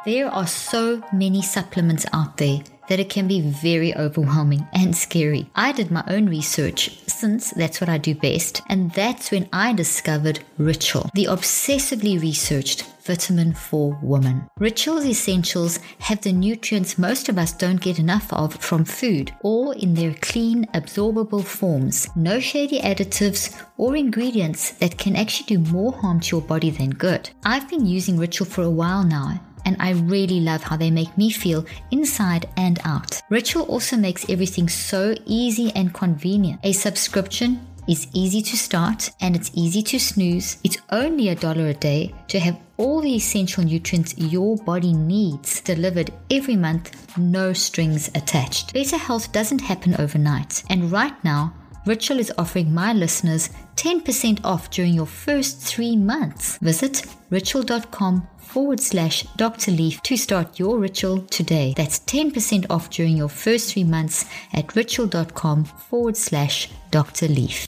There 0.03 0.27
are 0.27 0.47
so 0.47 1.01
many 1.13 1.41
supplements 1.41 2.05
out 2.11 2.35
there 2.35 2.59
that 2.89 2.99
it 2.99 3.09
can 3.09 3.27
be 3.27 3.41
very 3.41 3.95
overwhelming 3.95 4.67
and 4.73 4.95
scary. 4.95 5.49
I 5.55 5.71
did 5.71 5.91
my 5.91 6.03
own 6.07 6.27
research 6.27 6.99
since 7.07 7.51
that's 7.51 7.79
what 7.79 7.89
I 7.89 7.97
do 7.97 8.15
best, 8.15 8.61
and 8.69 8.91
that's 8.91 9.31
when 9.31 9.47
I 9.53 9.73
discovered 9.73 10.39
Ritual, 10.57 11.09
the 11.13 11.25
obsessively 11.25 12.21
researched 12.21 12.85
vitamin 13.03 13.53
for 13.53 13.97
women. 14.01 14.47
Ritual's 14.59 15.05
essentials 15.05 15.79
have 15.99 16.21
the 16.21 16.31
nutrients 16.31 16.97
most 16.97 17.29
of 17.29 17.37
us 17.37 17.51
don't 17.51 17.81
get 17.81 17.99
enough 17.99 18.31
of 18.31 18.55
from 18.55 18.85
food, 18.85 19.33
or 19.41 19.75
in 19.75 19.93
their 19.93 20.13
clean, 20.15 20.65
absorbable 20.73 21.43
forms. 21.43 22.07
No 22.15 22.39
shady 22.39 22.79
additives 22.79 23.59
or 23.77 23.95
ingredients 23.95 24.71
that 24.71 24.97
can 24.97 25.15
actually 25.15 25.47
do 25.47 25.71
more 25.71 25.93
harm 25.93 26.19
to 26.21 26.35
your 26.37 26.45
body 26.45 26.69
than 26.69 26.91
good. 26.91 27.29
I've 27.43 27.69
been 27.69 27.85
using 27.85 28.17
Ritual 28.17 28.47
for 28.47 28.63
a 28.63 28.69
while 28.69 29.03
now 29.03 29.41
and 29.65 29.75
I 29.79 29.91
really 29.91 30.39
love 30.39 30.63
how 30.63 30.77
they 30.77 30.91
make 30.91 31.17
me 31.17 31.31
feel 31.31 31.65
inside 31.91 32.47
and 32.57 32.79
out. 32.85 33.21
Ritual 33.29 33.63
also 33.63 33.97
makes 33.97 34.29
everything 34.29 34.69
so 34.69 35.15
easy 35.25 35.71
and 35.75 35.93
convenient. 35.93 36.59
A 36.63 36.73
subscription 36.73 37.65
is 37.87 38.07
easy 38.13 38.41
to 38.41 38.57
start 38.57 39.09
and 39.21 39.35
it's 39.35 39.51
easy 39.53 39.81
to 39.83 39.99
snooze. 39.99 40.57
It's 40.63 40.77
only 40.91 41.29
a 41.29 41.35
dollar 41.35 41.67
a 41.67 41.73
day 41.73 42.13
to 42.29 42.39
have 42.39 42.57
all 42.77 43.01
the 43.01 43.15
essential 43.15 43.63
nutrients 43.63 44.17
your 44.17 44.57
body 44.57 44.93
needs 44.93 45.61
delivered 45.61 46.11
every 46.29 46.55
month, 46.55 47.17
no 47.17 47.53
strings 47.53 48.09
attached. 48.15 48.73
Better 48.73 48.97
health 48.97 49.31
doesn't 49.31 49.61
happen 49.61 49.95
overnight, 49.99 50.63
and 50.69 50.91
right 50.91 51.23
now, 51.23 51.53
Ritual 51.85 52.19
is 52.19 52.31
offering 52.37 52.73
my 52.73 52.93
listeners 52.93 53.49
10% 53.75 54.43
off 54.43 54.69
during 54.69 54.93
your 54.93 55.07
first 55.07 55.59
three 55.59 55.95
months. 55.95 56.57
Visit 56.59 57.05
ritual.com 57.31 58.27
forward 58.37 58.79
slash 58.79 59.23
Dr. 59.37 59.71
Leaf 59.71 60.01
to 60.03 60.15
start 60.15 60.59
your 60.59 60.77
ritual 60.77 61.23
today. 61.23 61.73
That's 61.75 61.99
10% 61.99 62.67
off 62.69 62.91
during 62.91 63.17
your 63.17 63.29
first 63.29 63.73
three 63.73 63.83
months 63.83 64.25
at 64.53 64.75
ritual.com 64.75 65.65
forward 65.65 66.17
slash 66.17 66.69
Dr. 66.91 67.27
Leaf. 67.27 67.65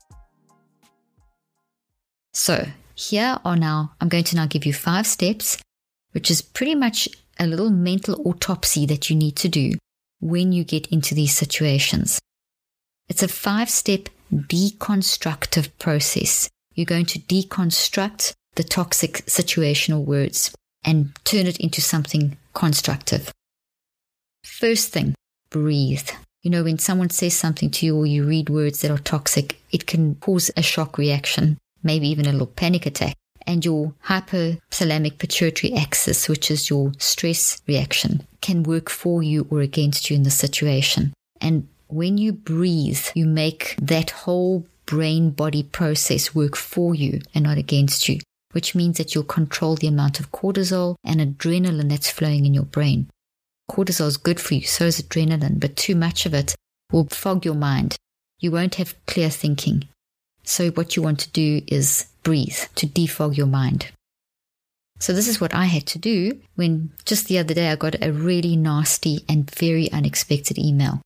So, 2.33 2.67
here 2.95 3.39
are 3.43 3.55
now, 3.55 3.93
I'm 3.99 4.09
going 4.09 4.25
to 4.25 4.35
now 4.35 4.45
give 4.45 4.65
you 4.65 4.73
five 4.73 5.07
steps, 5.07 5.57
which 6.11 6.29
is 6.29 6.41
pretty 6.41 6.75
much 6.75 7.09
a 7.39 7.47
little 7.47 7.71
mental 7.71 8.21
autopsy 8.27 8.85
that 8.85 9.09
you 9.09 9.15
need 9.15 9.35
to 9.37 9.49
do 9.49 9.73
when 10.19 10.51
you 10.51 10.63
get 10.63 10.87
into 10.87 11.15
these 11.15 11.35
situations. 11.35 12.19
It's 13.09 13.23
a 13.23 13.27
five 13.27 13.69
step 13.69 14.09
deconstructive 14.31 15.69
process. 15.79 16.49
You're 16.73 16.85
going 16.85 17.05
to 17.07 17.19
deconstruct 17.19 18.33
the 18.55 18.63
toxic 18.63 19.25
situational 19.25 20.05
words. 20.05 20.53
and 20.85 21.15
turn 21.23 21.47
it 21.47 21.57
into 21.61 21.79
something 21.79 22.37
constructive. 22.53 23.31
First 24.43 24.91
thing, 24.91 25.15
breathe. 25.49 26.09
You 26.41 26.51
know, 26.51 26.63
when 26.63 26.77
someone 26.77 27.09
says 27.09 27.33
something 27.33 27.71
to 27.71 27.85
you 27.85 27.97
or 27.97 28.05
you 28.05 28.25
read 28.25 28.49
words 28.49 28.81
that 28.81 28.91
are 28.91 28.97
toxic, 28.97 29.61
it 29.71 29.87
can 29.87 30.15
cause 30.15 30.51
a 30.57 30.61
shock 30.61 30.97
reaction, 30.97 31.57
maybe 31.83 32.09
even 32.09 32.25
a 32.25 32.33
little 32.33 32.47
panic 32.47 32.85
attack. 32.85 33.15
And 33.47 33.63
your 33.63 33.93
hypothalamic 34.07 35.19
pituitary 35.19 35.73
axis, 35.73 36.29
which 36.29 36.51
is 36.51 36.69
your 36.69 36.91
stress 36.97 37.61
reaction, 37.67 38.27
can 38.41 38.63
work 38.63 38.89
for 38.89 39.23
you 39.23 39.47
or 39.49 39.61
against 39.61 40.09
you 40.09 40.15
in 40.15 40.23
the 40.23 40.31
situation. 40.31 41.13
And 41.39 41.67
when 41.93 42.17
you 42.17 42.33
breathe, 42.33 43.05
you 43.13 43.25
make 43.25 43.75
that 43.79 44.09
whole 44.09 44.65
brain 44.85 45.29
body 45.29 45.63
process 45.63 46.33
work 46.33 46.55
for 46.55 46.95
you 46.95 47.21
and 47.35 47.43
not 47.43 47.57
against 47.57 48.09
you, 48.09 48.19
which 48.51 48.73
means 48.73 48.97
that 48.97 49.13
you'll 49.13 49.23
control 49.23 49.75
the 49.75 49.87
amount 49.87 50.19
of 50.19 50.31
cortisol 50.31 50.95
and 51.03 51.21
adrenaline 51.21 51.89
that's 51.89 52.09
flowing 52.09 52.45
in 52.45 52.53
your 52.53 52.63
brain. 52.63 53.07
Cortisol 53.69 54.07
is 54.07 54.17
good 54.17 54.39
for 54.39 54.55
you, 54.55 54.61
so 54.61 54.85
is 54.85 55.01
adrenaline, 55.01 55.59
but 55.59 55.75
too 55.75 55.95
much 55.95 56.25
of 56.25 56.33
it 56.33 56.55
will 56.91 57.07
fog 57.09 57.45
your 57.45 57.55
mind. 57.55 57.95
You 58.39 58.51
won't 58.51 58.75
have 58.75 58.95
clear 59.05 59.29
thinking. 59.29 59.87
So, 60.43 60.71
what 60.71 60.95
you 60.95 61.01
want 61.03 61.19
to 61.19 61.29
do 61.29 61.61
is 61.67 62.07
breathe 62.23 62.57
to 62.75 62.87
defog 62.87 63.37
your 63.37 63.47
mind. 63.47 63.91
So, 64.99 65.13
this 65.13 65.27
is 65.27 65.39
what 65.39 65.53
I 65.53 65.65
had 65.65 65.85
to 65.87 65.99
do 65.99 66.41
when 66.55 66.91
just 67.05 67.27
the 67.27 67.37
other 67.37 67.53
day 67.53 67.71
I 67.71 67.77
got 67.77 68.03
a 68.03 68.11
really 68.11 68.57
nasty 68.57 69.23
and 69.29 69.49
very 69.49 69.89
unexpected 69.91 70.57
email. 70.57 70.99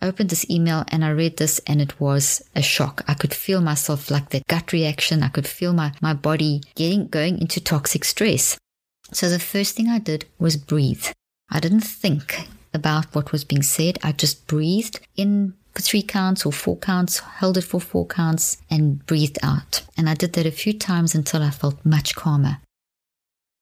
I 0.00 0.06
opened 0.06 0.30
this 0.30 0.48
email 0.50 0.84
and 0.88 1.04
I 1.04 1.10
read 1.10 1.36
this 1.36 1.58
and 1.66 1.80
it 1.80 2.00
was 2.00 2.42
a 2.54 2.62
shock. 2.62 3.02
I 3.08 3.14
could 3.14 3.34
feel 3.34 3.60
myself 3.60 4.10
like 4.10 4.30
that 4.30 4.46
gut 4.46 4.72
reaction. 4.72 5.22
I 5.22 5.28
could 5.28 5.46
feel 5.46 5.72
my, 5.72 5.92
my 6.00 6.14
body 6.14 6.62
getting 6.74 7.08
going 7.08 7.40
into 7.40 7.60
toxic 7.60 8.04
stress. 8.04 8.58
So 9.12 9.28
the 9.28 9.38
first 9.38 9.76
thing 9.76 9.88
I 9.88 9.98
did 9.98 10.26
was 10.38 10.56
breathe. 10.56 11.06
I 11.50 11.60
didn't 11.60 11.80
think 11.80 12.48
about 12.74 13.14
what 13.14 13.32
was 13.32 13.44
being 13.44 13.62
said. 13.62 13.98
I 14.02 14.12
just 14.12 14.46
breathed 14.46 15.00
in 15.16 15.54
for 15.74 15.82
three 15.82 16.02
counts 16.02 16.46
or 16.46 16.52
four 16.52 16.76
counts, 16.76 17.18
held 17.18 17.58
it 17.58 17.62
for 17.62 17.80
four 17.80 18.06
counts, 18.06 18.58
and 18.70 19.04
breathed 19.06 19.38
out. 19.42 19.82
And 19.96 20.08
I 20.08 20.14
did 20.14 20.32
that 20.32 20.46
a 20.46 20.50
few 20.50 20.72
times 20.72 21.14
until 21.14 21.42
I 21.42 21.50
felt 21.50 21.84
much 21.84 22.14
calmer. 22.14 22.58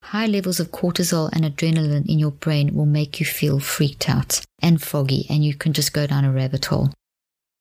High 0.09 0.27
levels 0.27 0.61
of 0.61 0.71
cortisol 0.71 1.31
and 1.33 1.45
adrenaline 1.45 2.07
in 2.07 2.19
your 2.19 2.31
brain 2.31 2.75
will 2.75 2.85
make 2.85 3.21
you 3.21 3.27
feel 3.27 3.59
freaked 3.59 4.09
out 4.09 4.43
and 4.61 4.81
foggy, 4.81 5.27
and 5.31 5.43
you 5.43 5.55
can 5.55 5.73
just 5.73 5.95
go 5.95 6.07
down 6.07 6.27
a 6.27 6.31
rabbit 6.31 6.67
hole. 6.67 6.91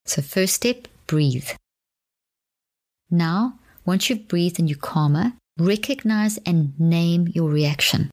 So, 0.06 0.22
first 0.22 0.56
step, 0.56 0.90
breathe. 1.08 1.48
Now, 3.10 3.60
once 3.86 4.10
you've 4.10 4.28
breathed 4.28 4.60
and 4.60 4.70
you're 4.70 4.78
calmer, 4.78 5.34
recognize 5.58 6.38
and 6.46 6.78
name 6.78 7.30
your 7.34 7.50
reaction. 7.50 8.12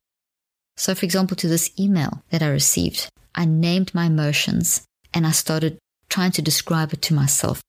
So, 0.77 0.95
for 0.95 1.05
example, 1.05 1.37
to 1.39 1.49
this 1.49 1.73
email 1.79 2.23
that 2.31 2.41
I 2.41 2.51
received, 2.51 3.09
I 3.35 3.47
named 3.47 3.93
my 3.95 4.07
emotions 4.07 4.85
and 5.13 5.27
I 5.27 5.33
started 5.33 5.77
trying 6.09 6.31
to 6.33 6.43
describe 6.43 6.93
it 6.93 7.03
to 7.03 7.15
myself. 7.15 7.61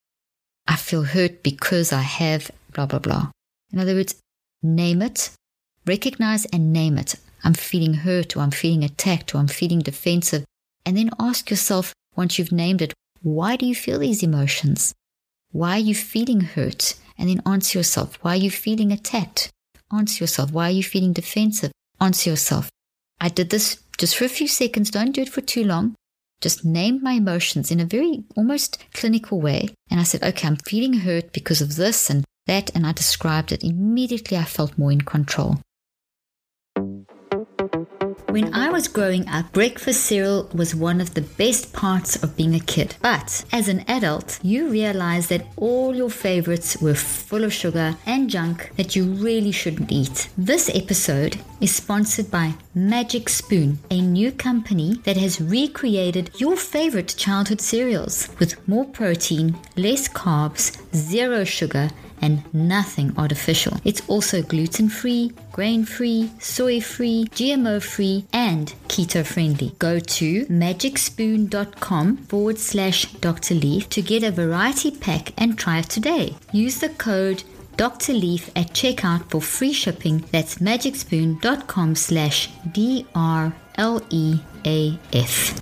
I 0.68 0.76
feel 0.76 1.04
hurt 1.04 1.42
because 1.42 1.92
I 1.92 2.02
have 2.02 2.52
blah, 2.72 2.86
blah, 2.86 3.00
blah. 3.00 3.32
In 3.74 3.80
other 3.80 3.96
words, 3.96 4.16
name 4.62 5.02
it, 5.02 5.32
recognize 5.86 6.46
and 6.46 6.72
name 6.74 6.98
it. 6.98 7.16
I'm 7.44 7.54
feeling 7.54 7.96
hurt 7.96 8.36
or 8.36 8.42
I'm 8.42 8.52
feeling 8.52 8.84
attacked 8.84 9.34
or 9.34 9.40
I'm 9.40 9.48
feeling 9.48 9.80
defensive. 9.80 10.46
And 10.86 10.98
then 10.98 11.12
ask 11.20 11.50
yourself, 11.50 11.94
once 12.16 12.38
you've 12.38 12.52
named 12.52 12.82
it, 12.82 12.94
why 13.22 13.56
do 13.56 13.66
you 13.66 13.76
feel 13.76 14.00
these 14.00 14.24
emotions? 14.24 14.94
Why 15.52 15.72
are 15.76 15.80
you 15.80 15.96
feeling 15.96 16.42
hurt? 16.42 16.96
And 17.18 17.30
then 17.30 17.42
answer 17.46 17.78
yourself, 17.78 18.18
why 18.22 18.34
are 18.34 18.38
you 18.38 18.52
feeling 18.52 18.92
attacked? 18.92 19.52
Answer 19.94 20.24
yourself, 20.24 20.52
why 20.52 20.68
are 20.68 20.72
you 20.72 20.84
feeling 20.84 21.14
defensive? 21.14 21.72
Answer 22.00 22.32
yourself. 22.32 22.70
I 23.20 23.30
did 23.30 23.50
this 23.50 23.82
just 23.98 24.16
for 24.16 24.26
a 24.26 24.30
few 24.30 24.48
seconds. 24.48 24.90
Don't 24.90 25.12
do 25.12 25.22
it 25.22 25.30
for 25.30 25.42
too 25.42 25.64
long. 25.64 25.96
Just 26.42 26.66
named 26.66 27.04
my 27.04 27.14
emotions 27.14 27.70
in 27.70 27.80
a 27.80 27.86
very 27.86 28.24
almost 28.36 28.84
clinical 28.94 29.40
way. 29.40 29.70
And 29.92 30.00
I 30.00 30.04
said, 30.04 30.24
okay, 30.24 30.48
I'm 30.48 30.56
feeling 30.56 30.94
hurt 30.94 31.34
because 31.34 31.62
of 31.62 31.76
this 31.76 32.10
and 32.10 32.26
that. 32.48 32.72
And 32.74 32.88
I 32.88 32.94
described 32.94 33.52
it. 33.52 33.64
Immediately, 33.64 34.38
I 34.38 34.46
felt 34.46 34.78
more 34.78 34.92
in 34.92 35.02
control. 35.02 35.60
When 38.32 38.54
I 38.54 38.70
was 38.70 38.88
growing 38.88 39.28
up, 39.28 39.52
breakfast 39.52 40.06
cereal 40.06 40.50
was 40.54 40.74
one 40.74 41.02
of 41.02 41.16
the 41.16 41.22
best 41.22 41.74
parts 41.74 42.16
of 42.24 42.38
being 42.38 42.56
a 42.56 42.62
kid. 42.62 42.96
But 43.02 43.44
as 43.52 43.68
an 43.68 43.84
adult, 43.90 44.40
you 44.42 44.70
realize 44.70 45.28
that 45.28 45.48
all 45.58 45.94
your 45.94 46.10
favorites 46.10 46.78
were 46.82 46.96
full 46.96 47.44
of 47.44 47.52
sugar 47.52 47.98
and 48.06 48.30
junk 48.30 48.72
that 48.78 48.96
you 48.96 49.04
really 49.04 49.52
shouldn't 49.52 49.92
eat. 49.92 50.30
This 50.38 50.70
episode 50.74 51.42
is 51.60 51.76
sponsored 51.76 52.32
by 52.32 52.54
Magic 52.74 53.28
Spoon, 53.28 53.80
a 53.90 54.00
new 54.00 54.32
company 54.32 54.96
that 55.04 55.18
has 55.18 55.42
recreated 55.42 56.32
your 56.38 56.56
favorite 56.56 57.14
childhood 57.18 57.60
cereals 57.60 58.30
with 58.40 58.66
more 58.66 58.86
protein, 58.86 59.58
less 59.76 60.08
carbs, 60.08 60.81
zero 60.94 61.44
sugar, 61.44 61.90
and 62.22 62.42
nothing 62.54 63.14
artificial. 63.18 63.78
It's 63.84 64.02
also 64.08 64.42
gluten 64.42 64.90
free, 64.90 65.32
grain 65.52 65.86
free, 65.86 66.32
soy 66.40 66.80
free, 66.80 67.26
GMO 67.32 67.82
free, 67.82 68.26
and 68.32 68.74
keto 68.88 69.26
friendly. 69.26 69.76
Go 69.80 70.00
to 70.00 70.46
magicspoon.com 70.46 72.18
forward 72.18 72.60
slash 72.60 73.12
Dr. 73.14 73.56
Leaf 73.56 73.90
to 73.90 74.02
get 74.02 74.24
a 74.24 74.32
variety 74.32 74.92
pack 74.92 75.34
and 75.42 75.58
try 75.58 75.80
it 75.80 75.90
today. 75.90 76.36
Use 76.52 76.80
the 76.80 76.90
code 76.90 77.44
Dr. 77.78 78.14
Leaf 78.14 78.50
at 78.56 78.74
checkout 78.74 79.30
for 79.30 79.42
free 79.42 79.74
shipping. 79.74 80.24
That's 80.32 80.56
magicspoon.com 80.60 81.96
slash 81.96 82.50
D 82.72 83.08
R 83.16 83.54
L 83.76 84.02
E 84.10 84.40
A 84.66 85.00
F. 85.14 85.62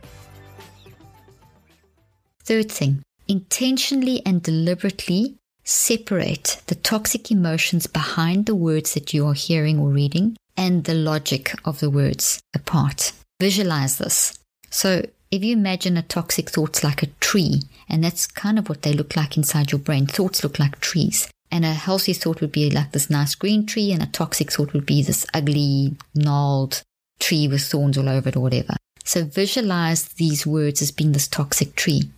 Third 2.44 2.72
thing, 2.72 3.04
intentionally 3.30 4.22
and 4.26 4.44
deliberately 4.44 5.36
separate 5.64 6.62
the 6.66 6.76
toxic 6.76 7.30
emotions 7.30 7.86
behind 7.86 8.48
the 8.48 8.56
words 8.56 8.96
that 8.96 9.14
you 9.14 9.28
are 9.28 9.34
hearing 9.34 9.80
or 9.80 9.90
reading 9.90 10.36
and 10.58 10.84
the 10.84 10.96
logic 10.96 11.54
of 11.64 11.80
the 11.80 11.90
words 11.90 12.42
apart. 12.54 13.14
Visualize 13.40 14.00
this. 14.00 14.38
So, 14.70 15.06
if 15.32 15.44
you 15.44 15.54
imagine 15.54 15.96
a 15.96 16.02
toxic 16.02 16.50
thought 16.50 16.84
like 16.84 17.04
a 17.04 17.14
tree, 17.22 17.62
and 17.88 18.04
that's 18.04 18.26
kind 18.26 18.58
of 18.58 18.68
what 18.68 18.82
they 18.82 18.94
look 18.94 19.16
like 19.16 19.38
inside 19.38 19.72
your 19.72 19.80
brain, 19.80 20.08
thoughts 20.08 20.44
look 20.44 20.58
like 20.58 20.80
trees. 20.80 21.30
And 21.52 21.64
a 21.64 21.74
healthy 21.74 22.14
thought 22.14 22.42
would 22.42 22.52
be 22.52 22.70
like 22.72 22.92
this 22.92 23.10
nice 23.10 23.36
green 23.36 23.66
tree, 23.66 23.92
and 23.92 24.02
a 24.02 24.08
toxic 24.08 24.52
thought 24.52 24.74
would 24.74 24.88
be 24.88 25.04
this 25.04 25.26
ugly, 25.34 25.96
gnarled 26.16 26.82
tree 27.20 27.48
with 27.48 27.62
thorns 27.62 27.98
all 27.98 28.10
over 28.10 28.30
it 28.30 28.36
or 28.36 28.40
whatever. 28.40 28.76
So 29.04 29.24
visualize 29.24 30.06
these 30.06 30.48
words 30.48 30.82
as 30.82 30.92
being 30.92 31.12
this 31.12 31.28
toxic 31.28 31.76
tree. 31.76 32.12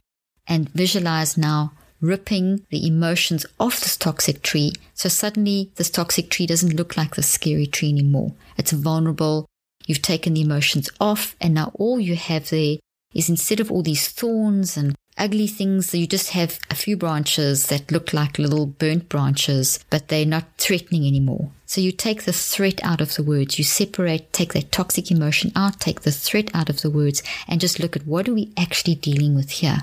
And 0.52 0.70
visualize 0.72 1.38
now 1.38 1.72
ripping 2.02 2.66
the 2.72 2.86
emotions 2.86 3.46
off 3.58 3.80
this 3.80 3.96
toxic 3.96 4.42
tree. 4.42 4.74
So 4.94 5.08
suddenly 5.08 5.72
this 5.76 5.90
toxic 5.90 6.30
tree 6.30 6.46
doesn't 6.46 6.76
look 6.76 6.98
like 6.98 7.16
the 7.16 7.24
scary 7.24 7.68
tree 7.68 7.90
anymore. 7.90 8.34
It's 8.58 8.74
vulnerable. 8.74 9.46
You've 9.88 10.02
taken 10.02 10.34
the 10.34 10.42
emotions 10.42 10.90
off 11.00 11.38
and 11.40 11.54
now 11.54 11.72
all 11.76 12.02
you 12.02 12.18
have 12.18 12.50
there 12.50 12.78
is 13.14 13.30
instead 13.30 13.62
of 13.62 13.72
all 13.72 13.82
these 13.82 14.10
thorns 14.10 14.76
and 14.76 14.94
ugly 15.18 15.48
things, 15.48 15.94
you 15.94 16.06
just 16.06 16.32
have 16.32 16.60
a 16.70 16.76
few 16.76 16.98
branches 16.98 17.68
that 17.68 17.92
look 17.92 18.12
like 18.12 18.38
little 18.38 18.66
burnt 18.66 19.08
branches, 19.08 19.80
but 19.90 20.10
they're 20.10 20.26
not 20.26 20.58
threatening 20.58 21.08
anymore. 21.08 21.50
So 21.66 21.80
you 21.80 21.94
take 21.94 22.24
the 22.24 22.34
threat 22.34 22.84
out 22.84 23.00
of 23.00 23.16
the 23.16 23.24
words, 23.24 23.58
you 23.58 23.64
separate, 23.64 24.34
take 24.34 24.54
that 24.54 24.72
toxic 24.72 25.12
emotion 25.12 25.52
out, 25.56 25.80
take 25.80 26.02
the 26.02 26.12
threat 26.12 26.50
out 26.54 26.70
of 26.70 26.82
the 26.82 26.90
words, 26.90 27.24
and 27.48 27.62
just 27.62 27.80
look 27.80 27.96
at 27.96 28.06
what 28.06 28.28
are 28.28 28.34
we 28.34 28.52
actually 28.58 28.96
dealing 28.96 29.36
with 29.36 29.52
here? 29.52 29.80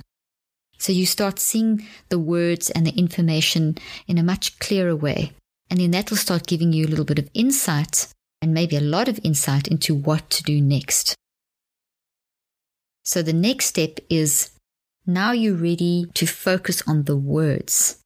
So 0.79 0.93
you 0.93 1.07
start 1.07 1.39
seeing 1.39 1.87
the 2.09 2.19
words 2.19 2.71
and 2.71 2.87
the 2.87 2.97
information 2.97 3.79
in 4.07 4.17
a 4.17 4.23
much 4.23 4.59
clearer 4.59 4.95
way. 4.95 5.33
And 5.71 5.81
then 5.81 5.91
that 5.91 6.11
will 6.11 6.17
start 6.17 6.47
giving 6.47 6.73
you 6.73 6.87
a 6.87 6.89
little 6.89 7.05
bit 7.05 7.19
of 7.19 7.29
insight 7.35 8.09
and 8.41 8.55
maybe 8.55 8.77
a 8.77 8.81
lot 8.81 9.09
of 9.09 9.21
insight 9.23 9.69
into 9.69 9.95
what 9.95 10.31
to 10.31 10.43
do 10.43 10.61
next. 10.61 11.15
So 13.05 13.23
the 13.23 13.33
next 13.33 13.67
step 13.67 13.99
is 14.09 14.51
now 15.07 15.33
you're 15.33 15.55
ready 15.55 16.07
to 16.15 16.27
focus 16.27 16.83
on 16.87 17.05
the 17.05 17.17
words. 17.17 17.99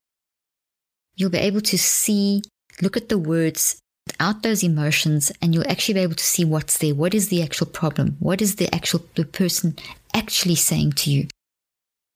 You'll 1.16 1.30
be 1.30 1.38
able 1.38 1.60
to 1.62 1.76
see, 1.76 2.42
look 2.80 2.96
at 2.96 3.08
the 3.08 3.18
words 3.18 3.78
without 4.06 4.42
those 4.42 4.62
emotions, 4.62 5.30
and 5.42 5.54
you'll 5.54 5.68
actually 5.68 5.94
be 5.94 6.00
able 6.00 6.14
to 6.14 6.24
see 6.24 6.44
what's 6.44 6.78
there. 6.78 6.94
What 6.94 7.14
is 7.14 7.28
the 7.28 7.42
actual 7.42 7.66
problem? 7.66 8.16
What 8.18 8.40
is 8.40 8.56
the 8.56 8.72
actual 8.74 9.04
the 9.14 9.24
person 9.24 9.76
actually 10.14 10.54
saying 10.54 10.92
to 10.92 11.10
you? 11.10 11.28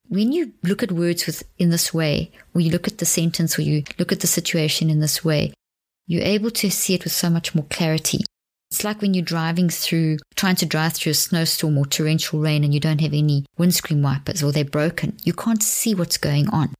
When 0.08 0.32
you 0.32 0.52
look 0.62 0.82
at 0.82 0.92
words 0.92 1.26
with, 1.26 1.42
in 1.58 1.70
this 1.70 1.92
way, 1.92 2.30
or 2.54 2.60
you 2.60 2.70
look 2.70 2.86
at 2.86 2.98
the 2.98 3.06
sentence, 3.06 3.58
or 3.58 3.62
you 3.62 3.82
look 3.98 4.12
at 4.12 4.20
the 4.20 4.26
situation 4.26 4.90
in 4.90 5.00
this 5.00 5.24
way, 5.24 5.52
you're 6.06 6.22
able 6.22 6.50
to 6.52 6.70
see 6.70 6.94
it 6.94 7.04
with 7.04 7.12
so 7.12 7.28
much 7.28 7.54
more 7.54 7.66
clarity. 7.70 8.24
It's 8.70 8.84
like 8.84 9.00
when 9.00 9.14
you're 9.14 9.24
driving 9.24 9.68
through, 9.68 10.18
trying 10.34 10.56
to 10.56 10.66
drive 10.66 10.94
through 10.94 11.12
a 11.12 11.14
snowstorm 11.14 11.78
or 11.78 11.86
torrential 11.86 12.40
rain 12.40 12.64
and 12.64 12.74
you 12.74 12.80
don't 12.80 13.00
have 13.00 13.12
any 13.12 13.46
windscreen 13.56 14.02
wipers 14.02 14.42
or 14.42 14.52
they're 14.52 14.64
broken. 14.64 15.16
You 15.24 15.32
can't 15.32 15.62
see 15.62 15.94
what's 15.94 16.18
going 16.18 16.48
on. 16.50 16.74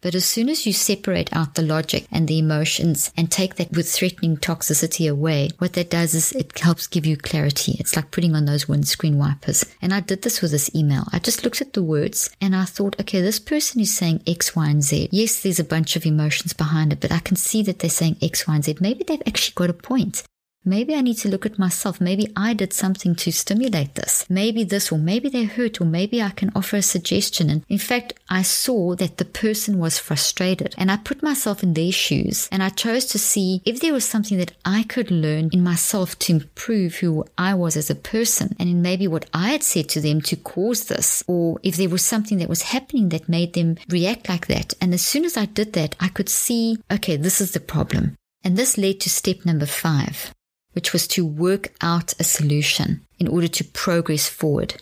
But 0.00 0.14
as 0.14 0.24
soon 0.24 0.48
as 0.48 0.64
you 0.64 0.72
separate 0.72 1.34
out 1.34 1.54
the 1.54 1.62
logic 1.62 2.06
and 2.12 2.28
the 2.28 2.38
emotions 2.38 3.10
and 3.16 3.30
take 3.30 3.56
that 3.56 3.72
with 3.72 3.90
threatening 3.90 4.36
toxicity 4.36 5.10
away, 5.10 5.50
what 5.58 5.72
that 5.72 5.90
does 5.90 6.14
is 6.14 6.30
it 6.32 6.56
helps 6.58 6.86
give 6.86 7.04
you 7.04 7.16
clarity. 7.16 7.76
It's 7.80 7.96
like 7.96 8.12
putting 8.12 8.36
on 8.36 8.44
those 8.44 8.68
windscreen 8.68 9.18
wipers. 9.18 9.64
And 9.82 9.92
I 9.92 10.00
did 10.00 10.22
this 10.22 10.40
with 10.40 10.52
this 10.52 10.72
email. 10.74 11.08
I 11.12 11.18
just 11.18 11.42
looked 11.42 11.60
at 11.60 11.72
the 11.72 11.82
words 11.82 12.30
and 12.40 12.54
I 12.54 12.64
thought, 12.64 13.00
okay, 13.00 13.20
this 13.20 13.40
person 13.40 13.80
is 13.80 13.96
saying 13.96 14.22
X, 14.24 14.54
Y, 14.54 14.68
and 14.68 14.82
Z. 14.82 15.08
Yes, 15.10 15.42
there's 15.42 15.58
a 15.58 15.64
bunch 15.64 15.96
of 15.96 16.06
emotions 16.06 16.52
behind 16.52 16.92
it, 16.92 17.00
but 17.00 17.10
I 17.10 17.18
can 17.18 17.36
see 17.36 17.62
that 17.64 17.80
they're 17.80 17.90
saying 17.90 18.18
X, 18.22 18.46
Y, 18.46 18.54
and 18.54 18.64
Z. 18.64 18.76
Maybe 18.80 19.02
they've 19.02 19.22
actually 19.26 19.54
got 19.54 19.70
a 19.70 19.74
point. 19.74 20.22
Maybe 20.64 20.94
I 20.94 21.00
need 21.00 21.16
to 21.18 21.28
look 21.28 21.46
at 21.46 21.58
myself. 21.58 22.00
Maybe 22.00 22.30
I 22.36 22.52
did 22.52 22.72
something 22.72 23.14
to 23.16 23.32
stimulate 23.32 23.94
this. 23.94 24.26
Maybe 24.28 24.64
this, 24.64 24.92
or 24.92 24.98
maybe 24.98 25.28
they 25.28 25.44
hurt, 25.44 25.80
or 25.80 25.84
maybe 25.84 26.20
I 26.20 26.30
can 26.30 26.52
offer 26.54 26.76
a 26.76 26.82
suggestion. 26.82 27.48
And 27.48 27.64
in 27.68 27.78
fact, 27.78 28.14
I 28.28 28.42
saw 28.42 28.94
that 28.96 29.16
the 29.16 29.24
person 29.24 29.78
was 29.78 29.98
frustrated 29.98 30.74
and 30.76 30.90
I 30.90 30.96
put 30.98 31.22
myself 31.22 31.62
in 31.62 31.72
their 31.74 31.92
shoes 31.92 32.48
and 32.52 32.62
I 32.62 32.68
chose 32.68 33.06
to 33.06 33.18
see 33.18 33.62
if 33.64 33.80
there 33.80 33.94
was 33.94 34.04
something 34.04 34.36
that 34.38 34.52
I 34.64 34.82
could 34.82 35.10
learn 35.10 35.48
in 35.52 35.64
myself 35.64 36.18
to 36.20 36.32
improve 36.32 36.96
who 36.96 37.24
I 37.38 37.54
was 37.54 37.76
as 37.76 37.88
a 37.88 37.94
person 37.94 38.54
and 38.58 38.68
in 38.68 38.82
maybe 38.82 39.08
what 39.08 39.26
I 39.32 39.50
had 39.50 39.62
said 39.62 39.88
to 39.90 40.00
them 40.00 40.20
to 40.22 40.36
cause 40.36 40.84
this, 40.84 41.24
or 41.26 41.58
if 41.62 41.76
there 41.76 41.88
was 41.88 42.04
something 42.04 42.38
that 42.38 42.48
was 42.48 42.62
happening 42.62 43.08
that 43.10 43.28
made 43.28 43.54
them 43.54 43.76
react 43.88 44.28
like 44.28 44.48
that. 44.48 44.74
And 44.80 44.92
as 44.92 45.02
soon 45.02 45.24
as 45.24 45.36
I 45.36 45.46
did 45.46 45.72
that, 45.74 45.96
I 45.98 46.08
could 46.08 46.28
see, 46.28 46.78
okay, 46.90 47.16
this 47.16 47.40
is 47.40 47.52
the 47.52 47.60
problem. 47.60 48.16
And 48.44 48.56
this 48.56 48.76
led 48.76 49.00
to 49.00 49.10
step 49.10 49.44
number 49.44 49.66
five 49.66 50.32
which 50.78 50.92
was 50.92 51.08
to 51.08 51.26
work 51.26 51.72
out 51.80 52.14
a 52.20 52.22
solution 52.22 53.04
in 53.18 53.26
order 53.26 53.48
to 53.48 53.64
progress 53.64 54.28
forward. 54.28 54.80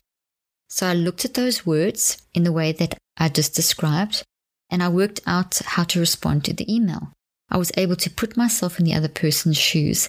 So 0.68 0.86
I 0.86 0.92
looked 0.92 1.24
at 1.24 1.32
those 1.32 1.64
words 1.64 2.18
in 2.34 2.44
the 2.44 2.52
way 2.52 2.72
that 2.72 2.98
I 3.16 3.30
just 3.30 3.54
described, 3.54 4.22
and 4.68 4.82
I 4.82 4.90
worked 4.90 5.20
out 5.26 5.56
how 5.64 5.84
to 5.84 5.98
respond 5.98 6.44
to 6.44 6.52
the 6.52 6.70
email. 6.70 7.12
I 7.48 7.56
was 7.56 7.72
able 7.78 7.96
to 7.96 8.10
put 8.10 8.36
myself 8.36 8.78
in 8.78 8.84
the 8.84 8.92
other 8.92 9.08
person's 9.08 9.56
shoes, 9.56 10.06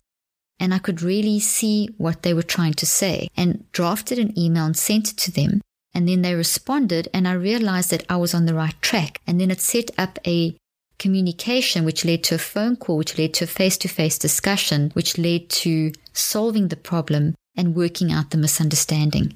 and 0.60 0.74
I 0.74 0.79
could 0.79 1.01
really 1.01 1.39
see 1.39 1.88
what 1.98 2.24
they 2.24 2.34
were 2.34 2.44
trying 2.44 2.74
to 2.74 2.86
say, 2.86 3.29
and 3.38 3.63
drafted 3.72 4.20
an 4.20 4.38
email 4.38 4.65
and 4.65 4.75
sent 4.75 5.12
it 5.12 5.17
to 5.20 5.32
them. 5.32 5.62
And 5.94 6.06
then 6.10 6.22
they 6.22 6.36
responded, 6.36 7.08
and 7.13 7.29
I 7.29 7.32
realized 7.32 7.91
that 7.91 8.06
I 8.10 8.17
was 8.17 8.34
on 8.34 8.46
the 8.46 8.53
right 8.53 8.75
track. 8.82 9.22
And 9.25 9.39
then 9.39 9.51
it 9.51 9.62
set 9.62 9.89
up 9.98 10.20
a 10.27 10.58
communication, 11.00 11.86
which 11.86 12.06
led 12.06 12.24
to 12.25 12.36
a 12.36 12.39
phone 12.39 12.75
call, 12.75 12.98
which 12.98 13.18
led 13.18 13.34
to 13.36 13.44
a 13.44 13.48
face 13.48 13.77
to 13.80 13.88
face 13.88 14.18
discussion, 14.18 14.92
which 14.94 15.18
led 15.18 15.50
to 15.50 15.92
solving 16.13 16.68
the 16.68 16.75
problem 16.75 17.36
and 17.56 17.75
working 17.75 18.12
out 18.12 18.32
the 18.32 18.38
misunderstanding. 18.38 19.36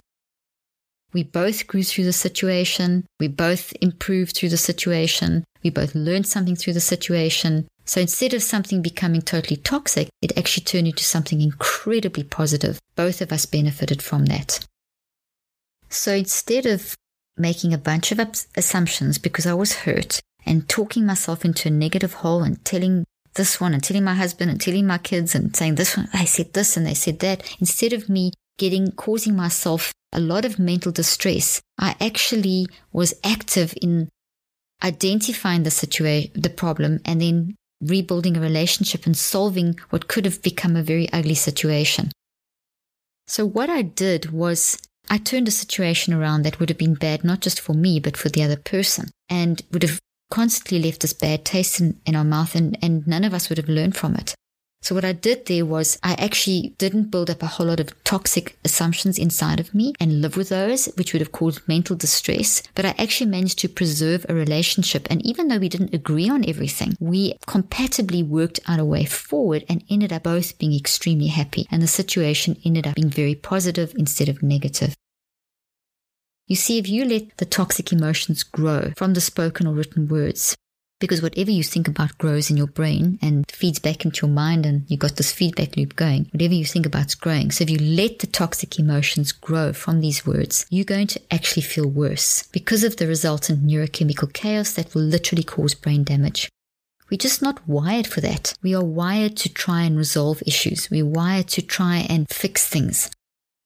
We 1.14 1.24
both 1.24 1.68
grew 1.68 1.84
through 1.84 2.06
the 2.06 2.14
situation. 2.14 3.06
We 3.20 3.28
both 3.28 3.74
improved 3.82 4.36
through 4.36 4.50
the 4.50 4.58
situation. 4.58 5.44
We 5.64 5.70
both 5.70 5.94
learned 5.94 6.26
something 6.26 6.56
through 6.56 6.74
the 6.74 6.80
situation. 6.80 7.68
So 7.84 8.00
instead 8.00 8.34
of 8.34 8.44
something 8.44 8.82
becoming 8.82 9.22
totally 9.22 9.58
toxic, 9.58 10.10
it 10.22 10.38
actually 10.38 10.64
turned 10.64 10.88
into 10.88 11.04
something 11.04 11.42
incredibly 11.42 12.24
positive. 12.24 12.80
Both 12.96 13.22
of 13.22 13.32
us 13.32 13.46
benefited 13.46 14.02
from 14.02 14.28
that. 14.28 14.66
So 15.90 16.14
instead 16.14 16.66
of 16.66 16.96
making 17.38 17.74
a 17.74 17.78
bunch 17.78 18.12
of 18.12 18.20
assumptions 18.56 19.18
because 19.18 19.46
I 19.46 19.54
was 19.54 19.74
hurt, 19.74 20.22
and 20.46 20.68
talking 20.68 21.06
myself 21.06 21.46
into 21.46 21.68
a 21.68 21.72
negative 21.72 22.14
hole 22.16 22.44
and 22.44 22.64
telling 22.66 23.06
this 23.36 23.62
one 23.62 23.74
and 23.74 23.84
telling 23.84 24.04
my 24.04 24.16
husband 24.16 24.52
and 24.52 24.60
telling 24.60 24.86
my 24.86 24.98
kids 24.98 25.36
and 25.36 25.56
saying 25.56 25.76
this 25.76 25.96
one, 25.96 26.10
I 26.14 26.26
said 26.26 26.54
this 26.54 26.76
and 26.76 26.86
they 26.86 26.94
said 26.94 27.20
that, 27.20 27.44
instead 27.60 27.94
of 27.94 28.10
me 28.10 28.34
getting, 28.58 28.92
causing 28.92 29.36
myself 29.36 29.94
a 30.12 30.20
lot 30.20 30.46
of 30.46 30.60
mental 30.60 30.92
distress, 30.92 31.62
I 31.80 31.96
actually 32.02 32.68
was 32.92 33.14
active 33.24 33.74
in 33.82 34.10
identifying 34.84 35.64
the 35.64 35.72
situation, 35.72 36.32
the 36.36 36.50
problem, 36.50 37.00
and 37.06 37.22
then 37.22 37.56
rebuilding 37.82 38.38
a 38.38 38.42
relationship 38.42 39.06
and 39.06 39.18
solving 39.18 39.80
what 39.90 40.08
could 40.08 40.26
have 40.26 40.42
become 40.42 40.76
a 40.76 40.84
very 40.84 41.12
ugly 41.12 41.36
situation. 41.36 42.12
So 43.28 43.46
what 43.46 43.70
I 43.70 43.82
did 43.82 44.32
was 44.32 44.78
I 45.10 45.18
turned 45.18 45.48
a 45.48 45.52
situation 45.52 46.14
around 46.14 46.44
that 46.44 46.60
would 46.60 46.70
have 46.70 46.78
been 46.78 46.94
bad, 46.96 47.24
not 47.24 47.42
just 47.42 47.60
for 47.60 47.74
me, 47.74 48.00
but 48.00 48.18
for 48.18 48.30
the 48.30 48.44
other 48.44 48.58
person 48.58 49.10
and 49.30 49.62
would 49.72 49.84
have 49.84 50.00
constantly 50.32 50.82
left 50.82 51.02
this 51.02 51.14
bad 51.14 51.46
taste 51.46 51.80
in, 51.80 52.00
in 52.08 52.16
our 52.16 52.24
mouth 52.24 52.56
and, 52.56 52.76
and 52.82 53.06
none 53.06 53.24
of 53.24 53.36
us 53.36 53.50
would 53.50 53.60
have 53.60 53.70
learned 53.70 53.96
from 53.96 54.16
it. 54.16 54.34
So 54.84 54.96
what 54.96 55.06
I 55.06 55.12
did 55.12 55.46
there 55.46 55.64
was 55.64 56.00
I 56.02 56.14
actually 56.14 56.74
didn't 56.80 57.12
build 57.12 57.30
up 57.30 57.44
a 57.44 57.48
whole 57.48 57.68
lot 57.68 57.80
of 57.80 58.04
toxic 58.04 58.58
assumptions 58.66 59.20
inside 59.20 59.60
of 59.60 59.76
me 59.76 59.94
and 60.00 60.22
live 60.22 60.36
with 60.36 60.50
those, 60.50 60.88
which 60.98 61.14
would 61.14 61.22
have 61.22 61.32
caused 61.32 61.68
mental 61.68 61.96
distress. 61.96 62.64
But 62.74 62.86
I 62.86 62.96
actually 62.98 63.30
managed 63.30 63.60
to 63.60 63.70
preserve 63.70 64.26
a 64.28 64.34
relationship. 64.34 65.06
And 65.12 65.24
even 65.24 65.50
though 65.50 65.60
we 65.60 65.70
didn't 65.70 65.94
agree 65.94 66.30
on 66.30 66.50
everything, 66.50 66.98
we 67.00 67.36
compatibly 67.46 68.24
worked 68.24 68.60
out 68.68 68.80
a 68.80 68.86
way 68.86 69.06
forward 69.06 69.66
and 69.70 69.84
ended 69.88 70.12
up 70.12 70.24
both 70.24 70.58
being 70.58 70.76
extremely 70.76 71.28
happy. 71.28 71.68
And 71.70 71.84
the 71.84 71.88
situation 71.88 72.58
ended 72.66 72.88
up 72.88 72.96
being 72.96 73.10
very 73.10 73.36
positive 73.36 73.94
instead 73.96 74.30
of 74.30 74.42
negative. 74.42 74.96
You 76.48 76.56
see, 76.56 76.78
if 76.78 76.90
you 76.90 77.06
let 77.06 77.38
the 77.38 77.46
toxic 77.46 77.94
emotions 77.94 78.44
grow 78.44 78.92
from 78.98 79.14
the 79.14 79.22
spoken 79.22 79.68
or 79.68 79.74
written 79.74 80.08
words, 80.08 80.56
because 81.02 81.22
whatever 81.22 81.50
you 81.52 81.64
think 81.64 81.88
about 81.88 82.18
grows 82.18 82.50
in 82.50 82.56
your 82.56 82.68
brain 82.68 83.18
and 83.22 83.44
feeds 83.52 83.80
back 83.80 84.06
into 84.06 84.26
your 84.26 84.34
mind 84.34 84.66
and 84.66 84.86
you've 84.88 85.00
got 85.00 85.18
this 85.18 85.34
feedback 85.34 85.76
loop 85.76 85.96
going. 85.96 86.30
Whatever 86.32 86.54
you 86.54 86.64
think 86.64 86.86
about 86.86 87.08
is 87.08 87.16
growing. 87.16 87.52
So 87.52 87.64
if 87.64 87.70
you 87.70 87.80
let 87.80 88.20
the 88.20 88.28
toxic 88.28 88.78
emotions 88.78 89.32
grow 89.32 89.74
from 89.74 90.00
these 90.00 90.26
words, 90.26 90.66
you're 90.70 90.86
going 90.86 91.08
to 91.08 91.22
actually 91.34 91.64
feel 91.64 91.88
worse 91.88 92.44
because 92.52 92.84
of 92.84 92.98
the 92.98 93.08
resultant 93.08 93.66
neurochemical 93.66 94.32
chaos 94.32 94.74
that 94.74 94.94
will 94.94 95.02
literally 95.02 95.44
cause 95.44 95.74
brain 95.74 96.04
damage. 96.04 96.50
We're 97.10 97.18
just 97.18 97.42
not 97.42 97.68
wired 97.68 98.08
for 98.08 98.22
that. 98.22 98.54
We 98.62 98.74
are 98.76 98.84
wired 98.84 99.36
to 99.38 99.54
try 99.54 99.82
and 99.82 99.98
resolve 99.98 100.42
issues. 100.46 100.90
We're 100.90 101.06
wired 101.06 101.48
to 101.50 101.62
try 101.62 102.06
and 102.08 102.30
fix 102.30 102.68
things 102.68 103.10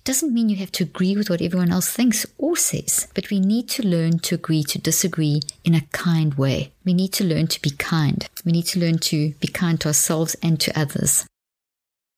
doesn't 0.05 0.33
mean 0.33 0.49
you 0.49 0.57
have 0.57 0.71
to 0.73 0.83
agree 0.83 1.17
with 1.17 1.31
what 1.31 1.41
everyone 1.41 1.71
else 1.71 1.91
thinks 1.91 2.27
or 2.37 2.55
says, 2.55 3.07
but 3.15 3.31
we 3.31 3.39
need 3.39 3.67
to 3.69 3.85
learn 3.85 4.19
to 4.19 4.35
agree 4.35 4.63
to 4.63 4.77
disagree 4.77 5.41
in 5.63 5.73
a 5.73 5.81
kind 5.91 6.35
way. 6.35 6.71
We 6.85 6.93
need 6.93 7.11
to 7.13 7.23
learn 7.23 7.47
to 7.47 7.61
be 7.61 7.71
kind. 7.71 8.25
We 8.45 8.51
need 8.51 8.67
to 8.67 8.79
learn 8.79 8.99
to 8.99 9.33
be 9.39 9.47
kind 9.47 9.81
to 9.81 9.87
ourselves 9.89 10.35
and 10.43 10.59
to 10.61 10.79
others. 10.79 11.25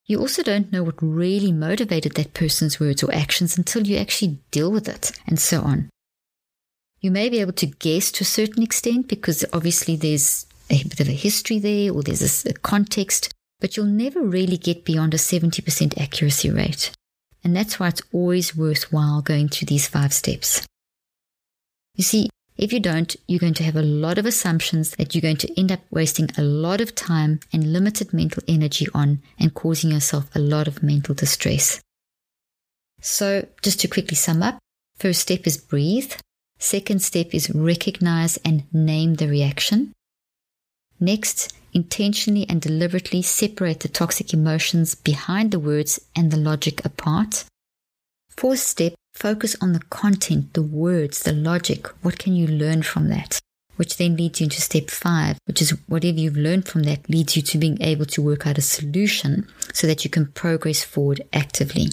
You 0.05 0.19
also 0.19 0.43
don't 0.43 0.71
know 0.71 0.83
what 0.83 1.01
really 1.01 1.53
motivated 1.53 2.15
that 2.15 2.33
person's 2.33 2.79
words 2.79 3.03
or 3.03 3.13
actions 3.13 3.57
until 3.57 3.87
you 3.87 3.97
actually 3.97 4.37
deal 4.51 4.71
with 4.71 4.89
it, 4.89 5.11
and 5.25 5.39
so 5.39 5.61
on. 5.61 5.89
You 6.99 7.11
may 7.11 7.29
be 7.29 7.39
able 7.39 7.53
to 7.53 7.65
guess 7.67 8.11
to 8.13 8.23
a 8.23 8.25
certain 8.25 8.63
extent 8.63 9.07
because 9.07 9.45
obviously 9.53 9.95
there's 9.95 10.45
a 10.69 10.83
bit 10.83 10.99
of 10.99 11.07
a 11.07 11.13
history 11.13 11.59
there 11.59 11.93
or 11.93 12.03
there's 12.03 12.45
a 12.45 12.53
context, 12.53 13.33
but 13.61 13.77
you'll 13.77 13.85
never 13.85 14.21
really 14.21 14.57
get 14.57 14.83
beyond 14.83 15.13
a 15.13 15.17
70% 15.17 15.97
accuracy 16.01 16.49
rate. 16.49 16.91
And 17.43 17.55
that's 17.55 17.79
why 17.79 17.89
it's 17.89 18.01
always 18.11 18.55
worthwhile 18.55 19.21
going 19.21 19.49
through 19.49 19.67
these 19.67 19.87
five 19.87 20.13
steps. 20.13 20.65
You 21.95 22.03
see, 22.03 22.29
if 22.57 22.73
you 22.73 22.79
don't, 22.79 23.15
you're 23.27 23.39
going 23.39 23.53
to 23.55 23.63
have 23.63 23.75
a 23.75 23.83
lot 23.83 24.17
of 24.17 24.25
assumptions 24.25 24.91
that 24.91 25.13
you're 25.13 25.21
going 25.21 25.37
to 25.37 25.59
end 25.59 25.71
up 25.71 25.81
wasting 25.91 26.29
a 26.37 26.41
lot 26.41 26.81
of 26.81 26.95
time 26.95 27.39
and 27.53 27.71
limited 27.71 28.13
mental 28.13 28.43
energy 28.47 28.87
on 28.93 29.21
and 29.39 29.53
causing 29.53 29.91
yourself 29.91 30.35
a 30.35 30.39
lot 30.39 30.67
of 30.67 30.81
mental 30.81 31.13
distress. 31.13 31.81
So, 32.99 33.47
just 33.61 33.79
to 33.81 33.87
quickly 33.87 34.15
sum 34.15 34.41
up, 34.41 34.57
first 34.97 35.21
step 35.21 35.45
is 35.45 35.57
breathe. 35.57 36.13
Second 36.57 37.03
step 37.03 37.35
is 37.35 37.51
recognize 37.51 38.37
and 38.37 38.63
name 38.73 39.15
the 39.15 39.27
reaction. 39.27 39.93
Next, 40.99 41.53
intentionally 41.77 42.45
and 42.49 42.59
deliberately 42.59 43.21
separate 43.21 43.79
the 43.81 43.87
toxic 43.87 44.33
emotions 44.33 44.95
behind 44.95 45.51
the 45.51 45.59
words 45.59 45.99
and 46.15 46.31
the 46.31 46.43
logic 46.49 46.83
apart. 46.83 47.45
Fourth 48.29 48.59
step, 48.59 48.93
focus 49.13 49.55
on 49.61 49.73
the 49.73 49.85
content, 50.01 50.53
the 50.53 50.63
words, 50.63 51.23
the 51.23 51.33
logic. 51.33 51.87
What 52.03 52.17
can 52.17 52.33
you 52.35 52.47
learn 52.47 52.81
from 52.81 53.09
that? 53.09 53.39
Which 53.75 53.97
then 53.97 54.17
leads 54.17 54.39
you 54.39 54.45
into 54.45 54.59
step 54.59 54.89
five, 54.89 55.37
which 55.45 55.61
is 55.61 55.77
whatever 55.87 56.19
you've 56.19 56.45
learned 56.47 56.67
from 56.67 56.83
that 56.83 57.07
leads 57.09 57.35
you 57.35 57.43
to 57.43 57.59
being 57.59 57.79
able 57.79 58.05
to 58.07 58.23
work 58.23 58.47
out 58.47 58.57
a 58.57 58.61
solution 58.61 59.47
so 59.71 59.85
that 59.85 60.03
you 60.03 60.09
can 60.09 60.25
progress 60.27 60.83
forward 60.83 61.21
actively. 61.31 61.89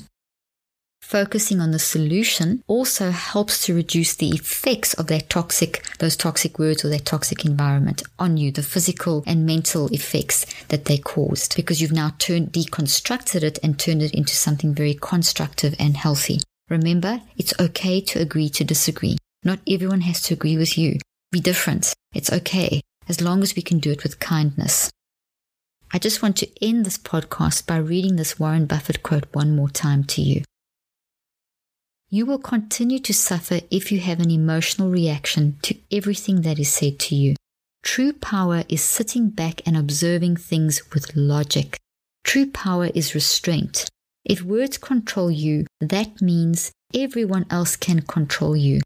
Focusing 1.05 1.61
on 1.61 1.71
the 1.71 1.79
solution 1.79 2.65
also 2.67 3.11
helps 3.11 3.67
to 3.67 3.75
reduce 3.75 4.17
the 4.17 4.31
effects 4.31 4.95
of 4.95 5.07
that 5.09 5.29
toxic, 5.29 5.85
those 5.99 6.17
toxic 6.17 6.59
words 6.59 6.83
or 6.83 6.89
that 6.89 7.05
toxic 7.05 7.45
environment 7.45 8.03
on 8.19 8.39
you, 8.39 8.51
the 8.51 8.63
physical 8.63 9.23
and 9.27 9.45
mental 9.45 9.87
effects 9.89 10.47
that 10.69 10.87
they 10.87 10.97
caused, 10.97 11.55
because 11.57 11.81
you've 11.81 11.93
now 11.93 12.15
turned, 12.19 12.53
deconstructed 12.53 13.43
it 13.43 13.59
and 13.63 13.79
turned 13.79 14.03
it 14.03 14.15
into 14.15 14.35
something 14.35 14.75
very 14.75 14.95
constructive 14.95 15.75
and 15.79 15.99
healthy. 15.99 16.41
Remember, 16.71 17.21
it's 17.37 17.55
okay 17.61 18.01
to 18.01 18.21
agree 18.21 18.49
to 18.49 18.65
disagree. 18.65 19.19
Not 19.45 19.61
everyone 19.69 20.01
has 20.01 20.23
to 20.23 20.35
agree 20.35 20.57
with 20.57 20.79
you. 20.79 20.99
Be 21.31 21.39
different. 21.39 21.93
It's 22.15 22.33
okay, 22.33 22.81
as 23.11 23.21
long 23.21 23.43
as 23.43 23.55
we 23.55 23.63
can 23.63 23.79
do 23.79 23.93
it 23.93 24.03
with 24.03 24.21
kindness. 24.21 24.91
I 25.93 25.99
just 25.99 26.23
want 26.23 26.39
to 26.39 26.49
end 26.65 26.87
this 26.87 26.99
podcast 26.99 27.67
by 27.67 27.77
reading 27.77 28.17
this 28.17 28.41
Warren 28.41 28.65
Buffett 28.65 29.03
quote 29.03 29.27
one 29.33 29.55
more 29.55 29.69
time 29.69 30.03
to 30.05 30.23
you. 30.23 30.43
You 32.15 32.27
will 32.27 32.39
continue 32.39 33.01
to 33.01 33.13
suffer 33.13 33.59
if 33.73 33.91
you 33.91 33.99
have 33.99 34.21
an 34.21 34.31
emotional 34.31 34.89
reaction 34.89 35.59
to 35.63 35.75
everything 35.91 36.43
that 36.43 36.61
is 36.61 36.73
said 36.73 37.01
to 37.01 37.17
you. 37.17 37.35
True 37.83 38.13
power 38.13 38.63
is 38.69 38.85
sitting 38.85 39.31
back 39.31 39.63
and 39.67 39.77
observing 39.77 40.37
things 40.37 40.81
with 40.93 41.17
logic. 41.17 41.77
True 42.23 42.47
power 42.47 42.87
is 42.95 43.17
restraint. 43.17 43.91
If 44.25 44.43
words 44.43 44.79
control 44.79 45.29
you, 45.29 45.67
that 45.81 46.23
means 46.23 46.71
everyone 46.95 47.47
else 47.51 47.75
can 47.75 48.03
control 48.03 48.55
you. 48.55 48.81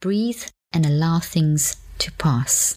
Breathe 0.00 0.44
and 0.72 0.86
allow 0.86 1.18
things 1.18 1.74
to 1.98 2.12
pass. 2.12 2.76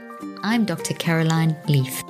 I'm 0.43 0.65
Dr. 0.65 0.95
Caroline 0.95 1.55
Leaf. 1.67 2.03